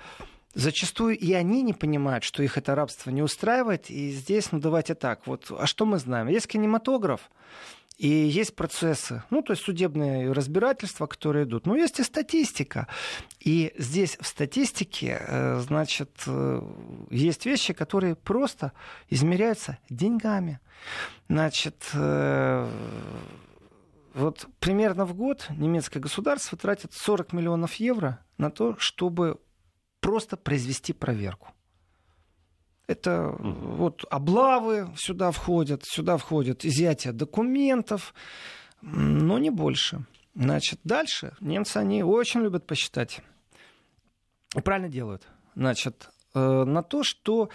[0.54, 3.90] Зачастую и они не понимают, что их это рабство не устраивает.
[3.90, 6.26] И здесь, ну давайте так, вот, а что мы знаем?
[6.28, 7.30] Есть кинематограф,
[7.98, 11.66] и есть процессы, ну, то есть судебные разбирательства, которые идут.
[11.66, 12.86] Но есть и статистика.
[13.40, 16.62] И здесь в статистике, э, значит, э,
[17.10, 18.72] есть вещи, которые просто
[19.10, 20.60] измеряются деньгами.
[21.28, 22.70] Значит, э,
[24.14, 29.40] вот примерно в год немецкое государство тратит 40 миллионов евро на то, чтобы
[30.00, 31.48] просто произвести проверку.
[32.88, 38.14] Это вот облавы сюда входят, сюда входят изъятие документов,
[38.80, 40.06] но не больше.
[40.34, 43.20] Значит, дальше немцы, они очень любят посчитать.
[44.56, 45.28] И правильно делают.
[45.54, 47.50] Значит, э, на то, что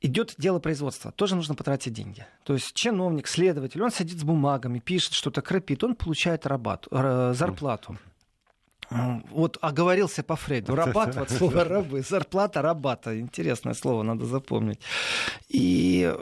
[0.00, 2.24] идет дело производства, тоже нужно потратить деньги.
[2.44, 7.32] То есть чиновник, следователь, он сидит с бумагами, пишет что-то, крапит, он получает рабату, э,
[7.34, 7.98] зарплату.
[8.90, 10.74] Вот оговорился по Фрейду.
[10.74, 13.18] Рабат, вот слово рабы, зарплата рабата.
[13.18, 14.80] Интересное слово, надо запомнить.
[15.48, 16.14] И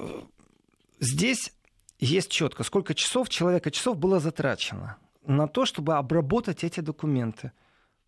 [1.01, 1.53] здесь
[1.99, 7.53] есть четко, сколько часов человека часов было затрачено на то, чтобы обработать эти документы.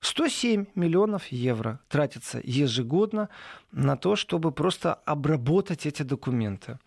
[0.01, 3.29] 107 миллионов евро тратится ежегодно
[3.73, 6.79] на то, чтобы просто обработать эти документы.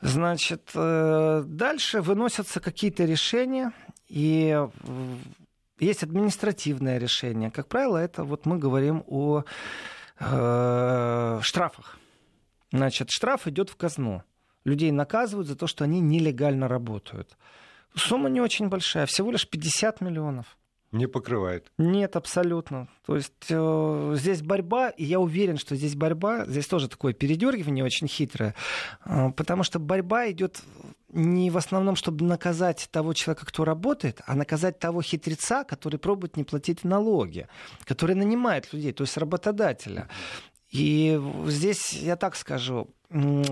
[0.00, 3.72] Значит, э, дальше выносятся какие-то решения,
[4.08, 4.64] и
[5.78, 7.50] есть административное решение.
[7.50, 9.44] Как правило, это вот мы говорим о
[10.18, 11.98] э, штрафах.
[12.72, 14.22] Значит, штраф идет в казну.
[14.64, 17.36] Людей наказывают за то, что они нелегально работают.
[17.94, 20.56] Сумма не очень большая, всего лишь 50 миллионов.
[20.92, 21.70] Не покрывает.
[21.78, 22.88] Нет, абсолютно.
[23.04, 27.84] То есть э, здесь борьба, и я уверен, что здесь борьба, здесь тоже такое передергивание
[27.84, 28.54] очень хитрое,
[29.04, 30.62] э, потому что борьба идет
[31.16, 36.36] не в основном, чтобы наказать того человека, кто работает, а наказать того хитреца, который пробует
[36.36, 37.48] не платить налоги,
[37.84, 40.08] который нанимает людей, то есть работодателя.
[40.70, 42.90] И здесь, я так скажу,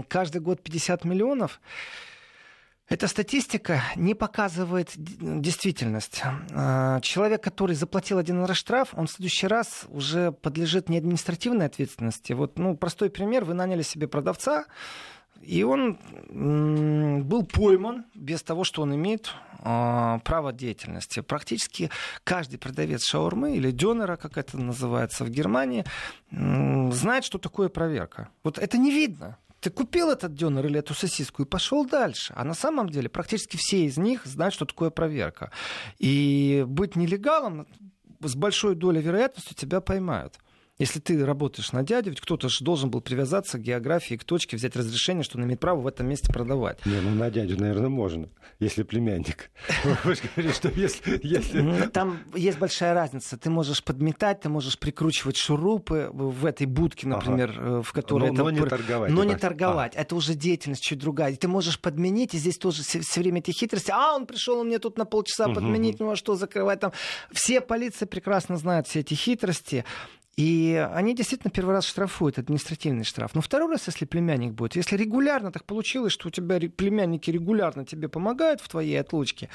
[0.08, 1.60] каждый год 50 миллионов,
[2.86, 6.22] эта статистика не показывает действительность.
[6.52, 11.64] А, человек, который заплатил один раз штраф, он в следующий раз уже подлежит не административной
[11.64, 12.34] ответственности.
[12.34, 13.46] Вот, ну, простой пример.
[13.46, 14.66] Вы наняли себе продавца,
[15.46, 15.98] и он
[17.28, 19.30] был пойман без того, что он имеет
[19.60, 21.20] э, право деятельности.
[21.20, 21.90] Практически
[22.24, 25.84] каждый продавец шаурмы или дёнера, как это называется в Германии,
[26.30, 28.28] знает, что такое проверка.
[28.42, 29.38] Вот это не видно.
[29.60, 32.34] Ты купил этот дёнер или эту сосиску и пошел дальше.
[32.36, 35.50] А на самом деле практически все из них знают, что такое проверка.
[35.98, 37.66] И быть нелегалом
[38.20, 40.38] с большой долей вероятности тебя поймают.
[40.76, 44.56] Если ты работаешь на дядю, ведь кто-то же должен был привязаться к географии, к точке,
[44.56, 46.84] взять разрешение, что он имеет право в этом месте продавать.
[46.84, 49.50] Не, ну на дядю, наверное, можно, если племянник.
[50.04, 51.86] Вы же говорите, что если...
[51.92, 53.38] Там есть большая разница.
[53.38, 57.54] Ты можешь подметать, ты можешь прикручивать шурупы в этой будке, например.
[57.56, 58.32] Э, в которой...
[58.32, 58.42] Это...
[58.42, 59.12] но не торговать.
[59.12, 59.94] Но не торговать.
[59.94, 60.00] А.
[60.00, 61.36] Это уже деятельность чуть другая.
[61.36, 63.92] Ты можешь подменить, и здесь тоже все время эти хитрости.
[63.92, 66.92] А, он пришел у меня тут на полчаса подменить, ну а что закрывать там?
[67.30, 69.84] Все полиция прекрасно знают все эти хитрости.
[70.36, 73.34] И они действительно первый раз штрафуют, административный штраф.
[73.34, 77.84] Но второй раз, если племянник будет, если регулярно так получилось, что у тебя племянники регулярно
[77.84, 79.48] тебе помогают в твоей отлучке,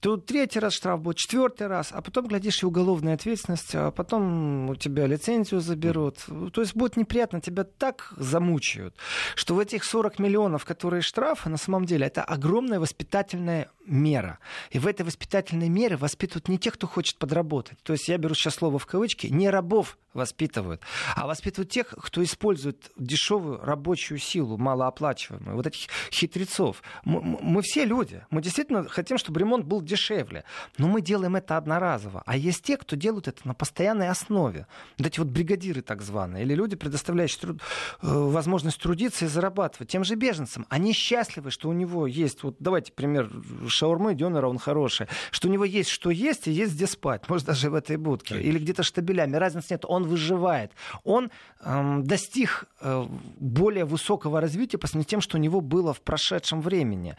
[0.00, 4.70] то третий раз штраф будет, четвертый раз, а потом, глядишь, и уголовная ответственность, а потом
[4.70, 6.18] у тебя лицензию заберут.
[6.52, 8.96] То есть будет неприятно, тебя так замучают,
[9.36, 14.38] что в этих 40 миллионов, которые штрафы, на самом деле, это огромная воспитательная мера.
[14.70, 17.78] И в этой воспитательной мере воспитывают не тех, кто хочет подработать.
[17.82, 20.80] То есть я беру сейчас слово в кавычки, не рабов воспитывают,
[21.14, 26.82] а воспитывают тех, кто использует дешевую рабочую силу, малооплачиваемую, вот этих хитрецов.
[27.04, 30.44] Мы, мы все люди, мы действительно хотим, чтобы ремонт был дешевле,
[30.78, 32.22] но мы делаем это одноразово.
[32.26, 34.66] А есть те, кто делают это на постоянной основе.
[34.98, 37.60] Вот эти вот бригадиры так званые, или люди, предоставляющие труд,
[38.02, 40.66] э, возможность трудиться и зарабатывать тем же беженцам.
[40.68, 43.30] Они счастливы, что у него есть, вот давайте пример
[43.68, 47.46] шаурмы, дёнера, он хороший, что у него есть что есть и есть где спать, может
[47.46, 50.72] даже в этой будке, или где-то штабелями, разницы нет, он выживает.
[51.04, 53.06] Он эм, достиг э,
[53.38, 57.16] более высокого развития по сравнению с тем, что у него было в прошедшем времени.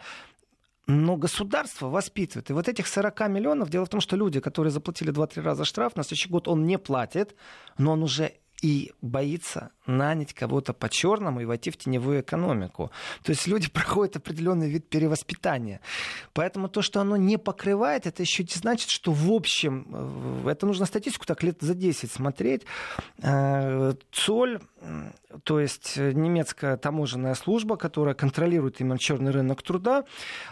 [0.88, 2.50] Но государство воспитывает.
[2.50, 5.96] И вот этих 40 миллионов, дело в том, что люди, которые заплатили 2-3 раза штраф,
[5.96, 7.36] на следующий год он не платит,
[7.78, 12.92] но он уже и боится нанять кого-то по-черному и войти в теневую экономику.
[13.24, 15.82] То есть люди проходят определенный вид перевоспитания.
[16.34, 20.66] Поэтому то, что оно не покрывает, это еще не значит, что в общем, э, это
[20.66, 22.64] нужно статистику так лет за 10 смотреть.
[23.22, 24.60] Э, Цоль,
[25.44, 30.06] то есть немецкая таможенная служба, которая контролирует именно черный рынок труда,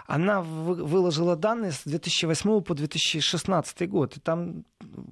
[0.08, 4.18] она выложила данные с 2008 по 2016 год.
[4.18, 4.66] И там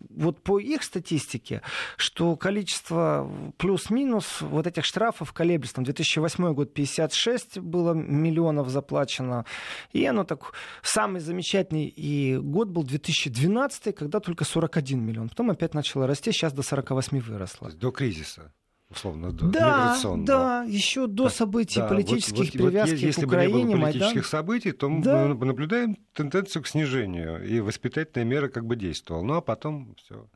[0.09, 1.61] вот по их статистике,
[1.97, 4.10] что количество плюс-минус
[4.41, 5.75] вот этих штрафов колеблется.
[5.75, 9.45] Там 2008 год 56 было миллионов заплачено.
[9.93, 10.53] И оно так...
[10.81, 15.29] Самый замечательный и год был 2012, когда только 41 миллион.
[15.29, 17.71] Потом опять начало расти, сейчас до 48 выросло.
[17.71, 18.51] До кризиса
[18.91, 23.27] условно, до да, да, еще до событий да, политических вот, вот, привязки вот, если к
[23.27, 24.29] Украине, бы не было политических Майдан.
[24.29, 25.27] событий, то да.
[25.27, 29.23] мы наблюдаем тенденцию к снижению, и воспитательная мера как бы действовала.
[29.23, 30.27] Ну, а потом все,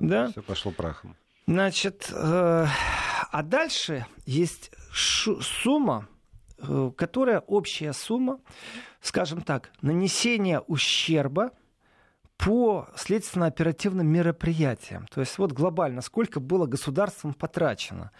[0.00, 0.30] да.
[0.30, 1.16] все пошло прахом.
[1.46, 2.66] Значит, э,
[3.30, 6.08] а дальше есть сумма,
[6.58, 8.40] э, которая общая сумма,
[9.00, 11.52] скажем так, нанесения ущерба
[12.36, 15.06] по следственно-оперативным мероприятиям.
[15.06, 18.10] То есть вот глобально, сколько было государством потрачено.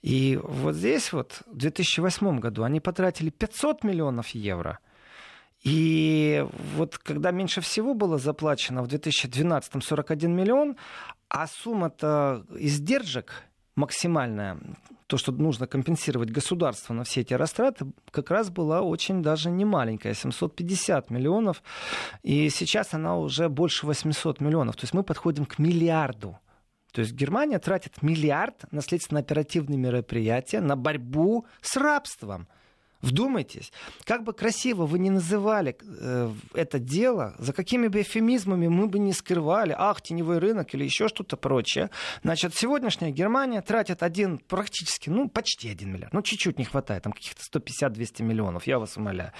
[0.00, 4.78] И вот здесь вот в 2008 году они потратили 500 миллионов евро–
[5.62, 10.76] и вот когда меньше всего было заплачено в 2012 41 миллион,
[11.30, 13.44] а сумма-то издержек
[13.76, 14.58] максимальная,
[15.06, 19.64] то, что нужно компенсировать государство на все эти растраты, как раз была очень даже не
[19.64, 21.62] маленькая, 750 миллионов.
[22.22, 24.76] И сейчас она уже больше 800 миллионов.
[24.76, 26.38] То есть мы подходим к миллиарду.
[26.92, 32.48] То есть Германия тратит миллиард на следственно-оперативные мероприятия, на борьбу с рабством.
[33.02, 33.72] Вдумайтесь,
[34.04, 38.98] как бы красиво вы ни называли э, это дело, за какими бы эфемизмами мы бы
[38.98, 41.90] не скрывали, ах, теневой рынок или еще что-то прочее,
[42.22, 47.12] значит, сегодняшняя Германия тратит один, практически, ну, почти один миллиард, ну, чуть-чуть не хватает, там
[47.12, 49.32] каких-то 150-200 миллионов, я вас умоляю,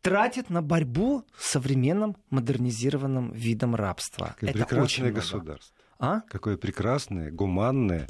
[0.00, 4.36] тратит на борьбу с современным модернизированным видом рабства.
[4.40, 5.79] Это прекрасное очень государство.
[6.00, 6.22] А?
[6.28, 8.06] Какое прекрасное, гуманное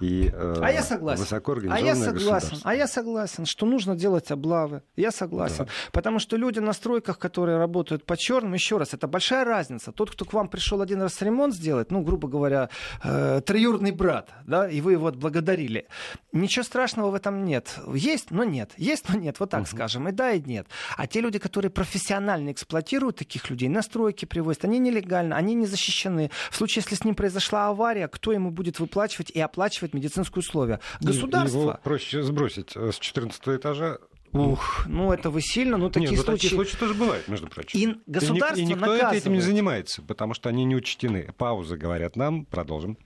[0.00, 1.22] и э, а я согласен.
[1.22, 2.58] высоко а я согласен.
[2.62, 4.82] А я согласен, что нужно делать облавы.
[4.94, 5.64] Я согласен.
[5.64, 5.70] Да.
[5.90, 9.90] Потому что люди на стройках, которые работают по черным, еще раз, это большая разница.
[9.90, 12.68] Тот, кто к вам пришел один раз ремонт сделать, ну, грубо говоря,
[13.02, 15.88] э, троюродный брат, да, и вы его отблагодарили.
[16.30, 17.76] Ничего страшного в этом нет.
[17.92, 18.70] Есть, но нет.
[18.76, 19.40] Есть, но нет.
[19.40, 19.68] Вот так угу.
[19.68, 20.08] скажем.
[20.08, 20.68] И да, и нет.
[20.96, 25.66] А те люди, которые профессионально эксплуатируют таких людей, на стройки привозят, они нелегально, они не
[25.66, 26.30] защищены.
[26.52, 30.40] В случае, если с ним произойдет произошла авария, кто ему будет выплачивать и оплачивать медицинские
[30.40, 30.80] условия?
[31.00, 31.58] Государство.
[31.58, 33.98] Его проще сбросить э, с 14 этажа
[34.32, 36.48] Ух, ну это вы сильно, но такие Нет, ну, случаи...
[36.48, 37.78] такие случаи тоже бывают, между прочим.
[37.78, 39.22] И государство и, и никто наказывает.
[39.22, 41.34] этим не занимается, потому что они не учтены.
[41.36, 42.46] Пауза, говорят нам.
[42.46, 42.96] Продолжим.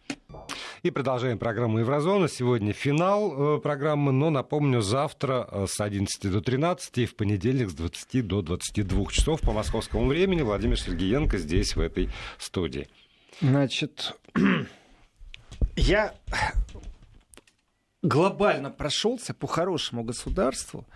[0.84, 2.28] И продолжаем программу Еврозона.
[2.28, 7.70] Сегодня финал э, программы, но напомню, завтра э, с 11 до 13 и в понедельник
[7.70, 12.08] с 20 до 22 часов по московскому времени Владимир Сергеенко здесь, в этой
[12.38, 12.86] студии.
[13.40, 14.16] Значит,
[15.76, 16.14] я
[18.02, 20.86] глобально прошелся по хорошему государству,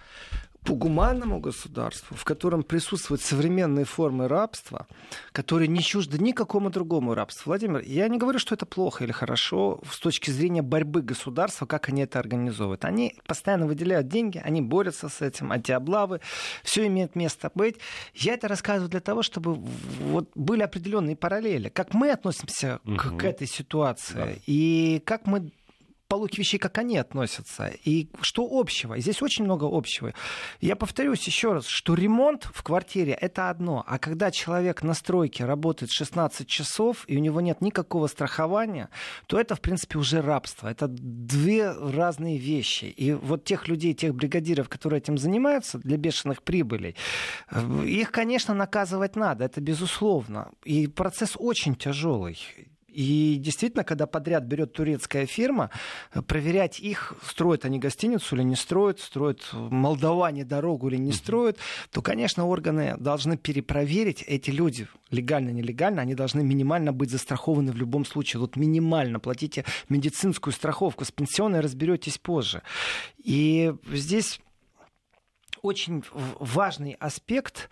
[0.69, 4.87] гуманному государству, в котором присутствуют современные формы рабства,
[5.33, 7.51] которые не чужды никакому другому рабству.
[7.51, 11.89] Владимир, я не говорю, что это плохо или хорошо с точки зрения борьбы государства, как
[11.89, 12.85] они это организовывают.
[12.85, 16.21] Они постоянно выделяют деньги, они борются с этим, антиоблавы,
[16.63, 17.77] все имеет место быть.
[18.15, 21.69] Я это рассказываю для того, чтобы вот были определенные параллели.
[21.69, 22.97] Как мы относимся угу.
[22.97, 24.29] к, к этой ситуации да.
[24.47, 25.51] и как мы
[26.11, 28.95] полуки вещей, как они относятся, и что общего.
[28.95, 30.13] И здесь очень много общего.
[30.61, 35.45] Я повторюсь еще раз, что ремонт в квартире— это одно, а когда человек на стройке
[35.45, 38.89] работает 16 часов, и у него нет никакого страхования,
[39.29, 40.67] то это, в принципе, уже рабство.
[40.69, 42.87] Это две разные вещи.
[42.87, 46.97] И вот тех людей, тех бригадиров, которые этим занимаются для бешеных прибылей,
[47.85, 50.51] их, конечно, наказывать надо, это безусловно.
[50.65, 52.37] И процесс очень тяжелый.
[52.93, 55.71] И действительно, когда подряд берет турецкая фирма,
[56.27, 61.59] проверять их, строят они гостиницу или не строят, строят молдаване дорогу или не строят,
[61.91, 67.77] то, конечно, органы должны перепроверить эти люди, легально, нелегально, они должны минимально быть застрахованы в
[67.77, 68.41] любом случае.
[68.41, 72.63] Вот минимально платите медицинскую страховку, с пенсионной разберетесь позже.
[73.19, 74.41] И здесь
[75.63, 77.69] очень важный аспект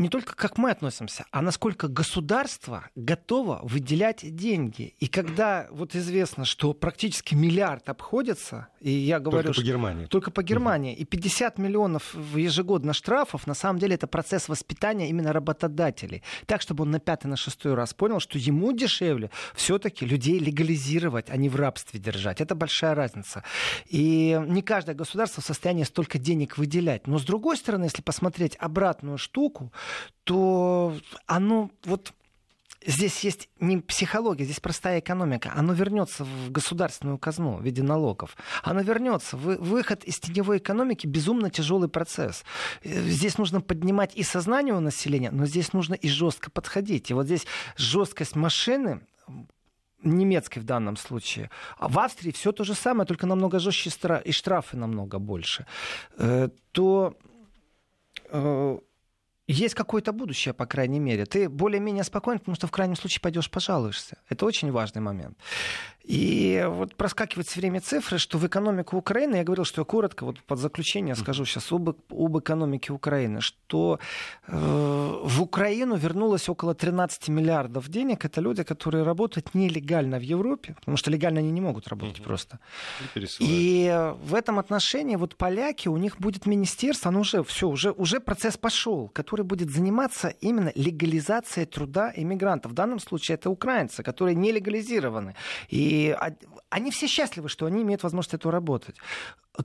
[0.00, 4.94] не только как мы относимся, а насколько государство готово выделять деньги.
[4.98, 9.52] И когда вот известно, что практически миллиард обходится, и я говорю...
[9.52, 10.06] Только по Германии.
[10.06, 10.94] Только по Германии.
[10.94, 16.22] И 50 миллионов ежегодно штрафов, на самом деле это процесс воспитания именно работодателей.
[16.46, 21.28] Так, чтобы он на пятый, на шестой раз понял, что ему дешевле все-таки людей легализировать,
[21.28, 22.40] а не в рабстве держать.
[22.40, 23.44] Это большая разница.
[23.86, 27.06] И не каждое государство в состоянии столько денег выделять.
[27.06, 29.72] Но с другой стороны, если посмотреть обратную штуку,
[30.24, 30.94] то
[31.26, 32.12] оно вот
[32.84, 35.52] здесь есть не психология, здесь простая экономика.
[35.54, 38.36] Оно вернется в государственную казну в виде налогов.
[38.62, 39.36] Оно вернется.
[39.36, 42.44] Выход из теневой экономики безумно тяжелый процесс.
[42.82, 47.10] Э, здесь нужно поднимать и сознание у населения, но здесь нужно и жестко подходить.
[47.10, 49.00] И вот здесь жесткость машины
[50.02, 51.50] немецкой в данном случае.
[51.78, 53.90] А в Австрии все то же самое, только намного жестче
[54.24, 55.66] и штрафы намного больше.
[56.16, 57.14] Э, то
[58.30, 58.78] э,
[59.52, 61.26] есть какое-то будущее, по крайней мере.
[61.26, 64.16] Ты более-менее спокоен, потому что в крайнем случае пойдешь пожалуешься.
[64.28, 65.36] Это очень важный момент.
[66.10, 70.24] И вот проскакивать все время цифры, что в экономику Украины, я говорил, что я коротко,
[70.24, 74.00] вот под заключение скажу сейчас об, об экономике Украины, что
[74.48, 78.24] э, в Украину вернулось около 13 миллиардов денег.
[78.24, 82.24] Это люди, которые работают нелегально в Европе, потому что легально они не могут работать угу.
[82.24, 82.58] просто.
[83.14, 87.92] И, и в этом отношении вот поляки, у них будет министерство, оно уже все, уже,
[87.92, 92.72] уже процесс пошел, который будет заниматься именно легализацией труда иммигрантов.
[92.72, 95.36] В данном случае это украинцы, которые не легализированы.
[95.68, 95.99] И
[96.70, 98.96] они все счастливы, что они имеют возможность эту работать.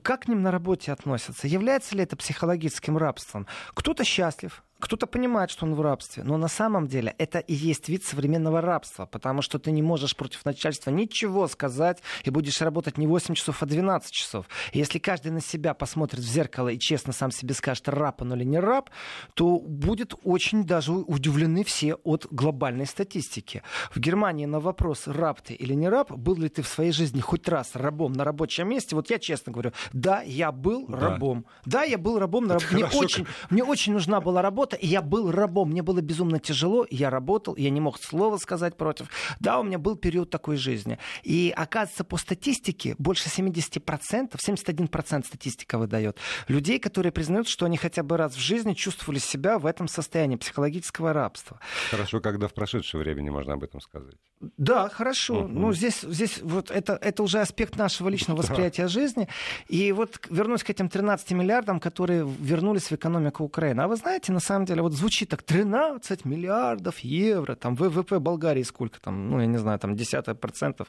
[0.02, 1.46] Как к ним на работе относятся?
[1.46, 3.46] Является ли это психологическим рабством?
[3.74, 7.88] Кто-то счастлив, кто-то понимает, что он в рабстве, но на самом деле это и есть
[7.88, 12.98] вид современного рабства, потому что ты не можешь против начальства ничего сказать и будешь работать
[12.98, 14.46] не 8 часов, а 12 часов.
[14.72, 18.34] И если каждый на себя посмотрит в зеркало и честно сам себе скажет, раб он
[18.34, 18.90] или не раб,
[19.34, 23.62] то будет очень даже удивлены все от глобальной статистики.
[23.90, 27.20] В Германии на вопрос, раб ты или не раб, был ли ты в своей жизни
[27.20, 30.98] хоть раз рабом на рабочем месте, вот я честно говорю, да, я был да.
[30.98, 31.46] рабом.
[31.64, 32.66] Да, я был рабом работе.
[32.72, 35.70] Мне очень, мне очень нужна была работа, и я был рабом.
[35.70, 39.08] Мне было безумно тяжело, я работал, я не мог слова сказать против.
[39.40, 40.98] Да, у меня был период такой жизни.
[41.22, 46.18] И оказывается, по статистике, больше 70%, 71% статистика выдает,
[46.48, 50.36] людей, которые признают, что они хотя бы раз в жизни чувствовали себя в этом состоянии
[50.36, 51.60] психологического рабства.
[51.90, 54.16] Хорошо, когда в прошедшее время можно об этом сказать.
[54.56, 55.40] Да, хорошо.
[55.40, 55.48] Угу.
[55.48, 58.88] Ну, здесь, здесь вот это, это уже аспект нашего личного восприятия да.
[58.88, 59.28] жизни.
[59.68, 63.80] И вот вернусь к этим 13 миллиардам, которые вернулись в экономику Украины.
[63.80, 68.62] А вы знаете, на самом деле, вот звучит так 13 миллиардов евро, там ВВП Болгарии
[68.62, 70.88] сколько там, ну, я не знаю, там десяток процентов,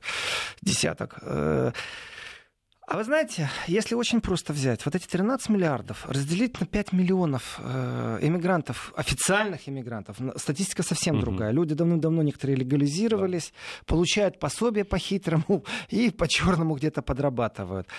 [0.61, 1.17] десяток.
[1.21, 1.71] Э,
[2.87, 7.59] а вы знаете, если очень просто взять, вот эти 13 миллиардов разделить на 5 миллионов
[7.61, 11.25] э, иммигрантов, официальных иммигрантов, статистика совсем угу.
[11.25, 11.51] другая.
[11.51, 13.83] Люди давно-давно некоторые легализировались, да.
[13.87, 17.89] получают пособие по-хитрому и по-черному где-то подрабатывают.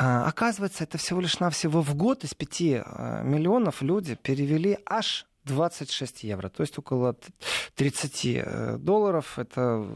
[0.00, 5.26] А, оказывается, это всего лишь навсего в год из 5 э, миллионов люди перевели аж
[5.44, 7.16] 26 евро, то есть около
[7.74, 9.38] 30 э, долларов.
[9.40, 9.88] Это,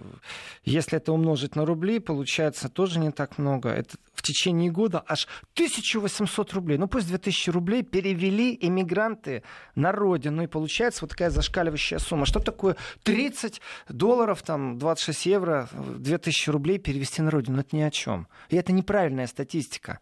[0.65, 3.69] если это умножить на рубли, получается тоже не так много.
[3.69, 6.79] Это в течение года аж 1800 рублей.
[6.79, 9.43] Ну пусть 2000 рублей перевели иммигранты
[9.75, 10.45] на родину.
[10.45, 12.25] И получается вот такая зашкаливающая сумма.
[12.25, 17.61] Что такое 30 долларов, там 26 евро, 2000 рублей перевести на родину?
[17.61, 18.29] Это ни о чем.
[18.49, 19.99] И это неправильная статистика.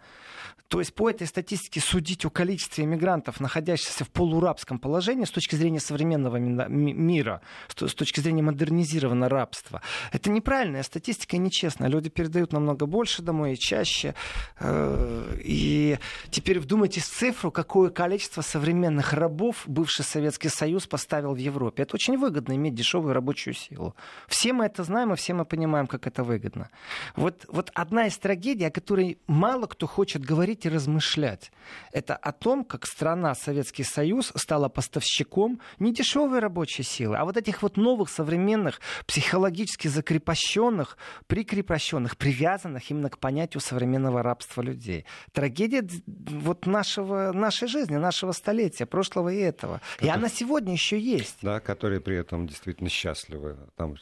[0.71, 5.57] То есть по этой статистике судить о количестве иммигрантов, находящихся в полурабском положении с точки
[5.57, 7.41] зрения современного мира,
[7.77, 11.89] с точки зрения модернизированного рабства, это неправильная статистика и нечестная.
[11.89, 14.10] Люди передают намного больше домой и чаще.
[14.59, 15.99] Э, и
[16.31, 21.83] теперь вдумайтесь в цифру, какое количество современных рабов бывший Советский Союз поставил в Европе.
[21.83, 23.95] Это очень выгодно иметь дешевую рабочую силу.
[24.29, 26.71] Все мы это знаем, и все мы понимаем, как это выгодно.
[27.17, 31.53] Вот, вот одна из трагедий, о которой мало кто хочет говорить, и размышлять.
[31.93, 37.37] Это о том, как страна Советский Союз стала поставщиком не дешевой рабочей силы, а вот
[37.37, 40.97] этих вот новых современных психологически закрепощенных,
[41.27, 45.05] прикрепощенных, привязанных именно к понятию современного рабства людей.
[45.33, 49.81] Трагедия вот нашего, нашей жизни, нашего столетия, прошлого и этого.
[50.01, 51.39] И она сегодня еще есть.
[51.43, 53.57] Да, которые при этом действительно счастливы.
[53.77, 53.97] Там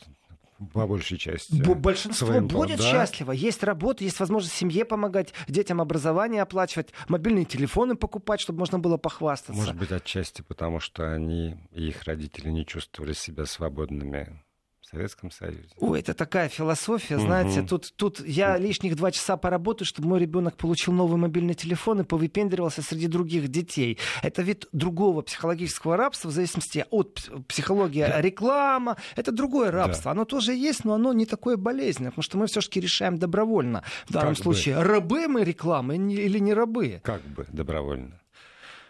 [0.73, 1.55] по большей части.
[1.55, 2.85] Большинство своим, будет да?
[2.85, 3.33] счастливо.
[3.33, 8.97] Есть работа, есть возможность семье помогать, детям образование оплачивать, мобильные телефоны покупать, чтобы можно было
[8.97, 9.53] похвастаться.
[9.53, 14.43] Может быть, отчасти потому, что они и их родители не чувствовали себя свободными
[14.91, 15.69] Советском Союзе.
[15.79, 17.69] Ой, это такая философия, знаете, угу.
[17.69, 22.05] тут, тут я лишних два часа поработаю, чтобы мой ребенок получил новый мобильный телефон и
[22.05, 23.99] повыпендривался среди других детей.
[24.23, 28.21] Это вид другого психологического рабства, в зависимости от психологии да.
[28.21, 28.97] реклама.
[29.15, 30.05] Это другое рабство.
[30.05, 30.11] Да.
[30.13, 33.85] Оно тоже есть, но оно не такое болезненное, потому что мы все-таки решаем добровольно.
[34.07, 34.85] В данном как случае, бы.
[34.85, 37.01] рабы мы рекламы или не рабы.
[37.05, 38.21] Как бы добровольно.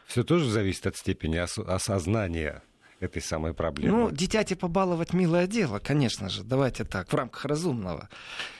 [0.06, 2.62] Все тоже зависит от степени осознания
[3.00, 3.96] этой самой проблемы.
[3.96, 6.42] Ну, дитяти побаловать милое дело, конечно же.
[6.42, 8.08] Давайте так, в рамках разумного.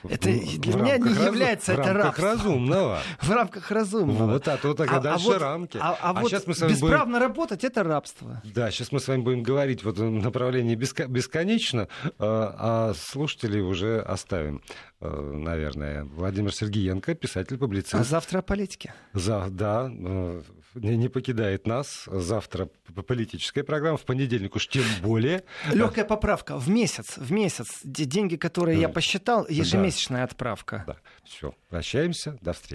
[0.08, 1.92] Это в, для в меня не является это рабство.
[1.92, 2.98] В рамках разумного.
[3.20, 4.32] В рамках разумного.
[4.32, 5.78] Вот, а то тогда а, дальше а вот, рамки.
[5.78, 7.22] А, а, а вот сейчас мы с вами бесправно будем...
[7.22, 8.42] работать— это рабство.
[8.44, 14.00] Да, сейчас мы с вами будем говорить вот в направлении бесконечно, а, а слушателей уже
[14.00, 14.62] оставим
[15.00, 16.04] э, наверное.
[16.04, 17.94] Владимир Сергеенко, писатель-публицист.
[17.94, 18.94] А завтра о политике.
[19.12, 20.42] За, да, э,
[20.78, 22.04] не, не покидает нас.
[22.06, 22.68] Завтра
[23.06, 25.44] политическая программа, в понедельник уж тем более.
[25.72, 27.80] Легкая поправка в месяц, в месяц.
[27.84, 28.82] Деньги, которые да.
[28.82, 30.24] я посчитал, ежемесячная да.
[30.24, 30.84] отправка.
[30.86, 30.96] Да.
[31.24, 32.66] Все, прощаемся, до встречи.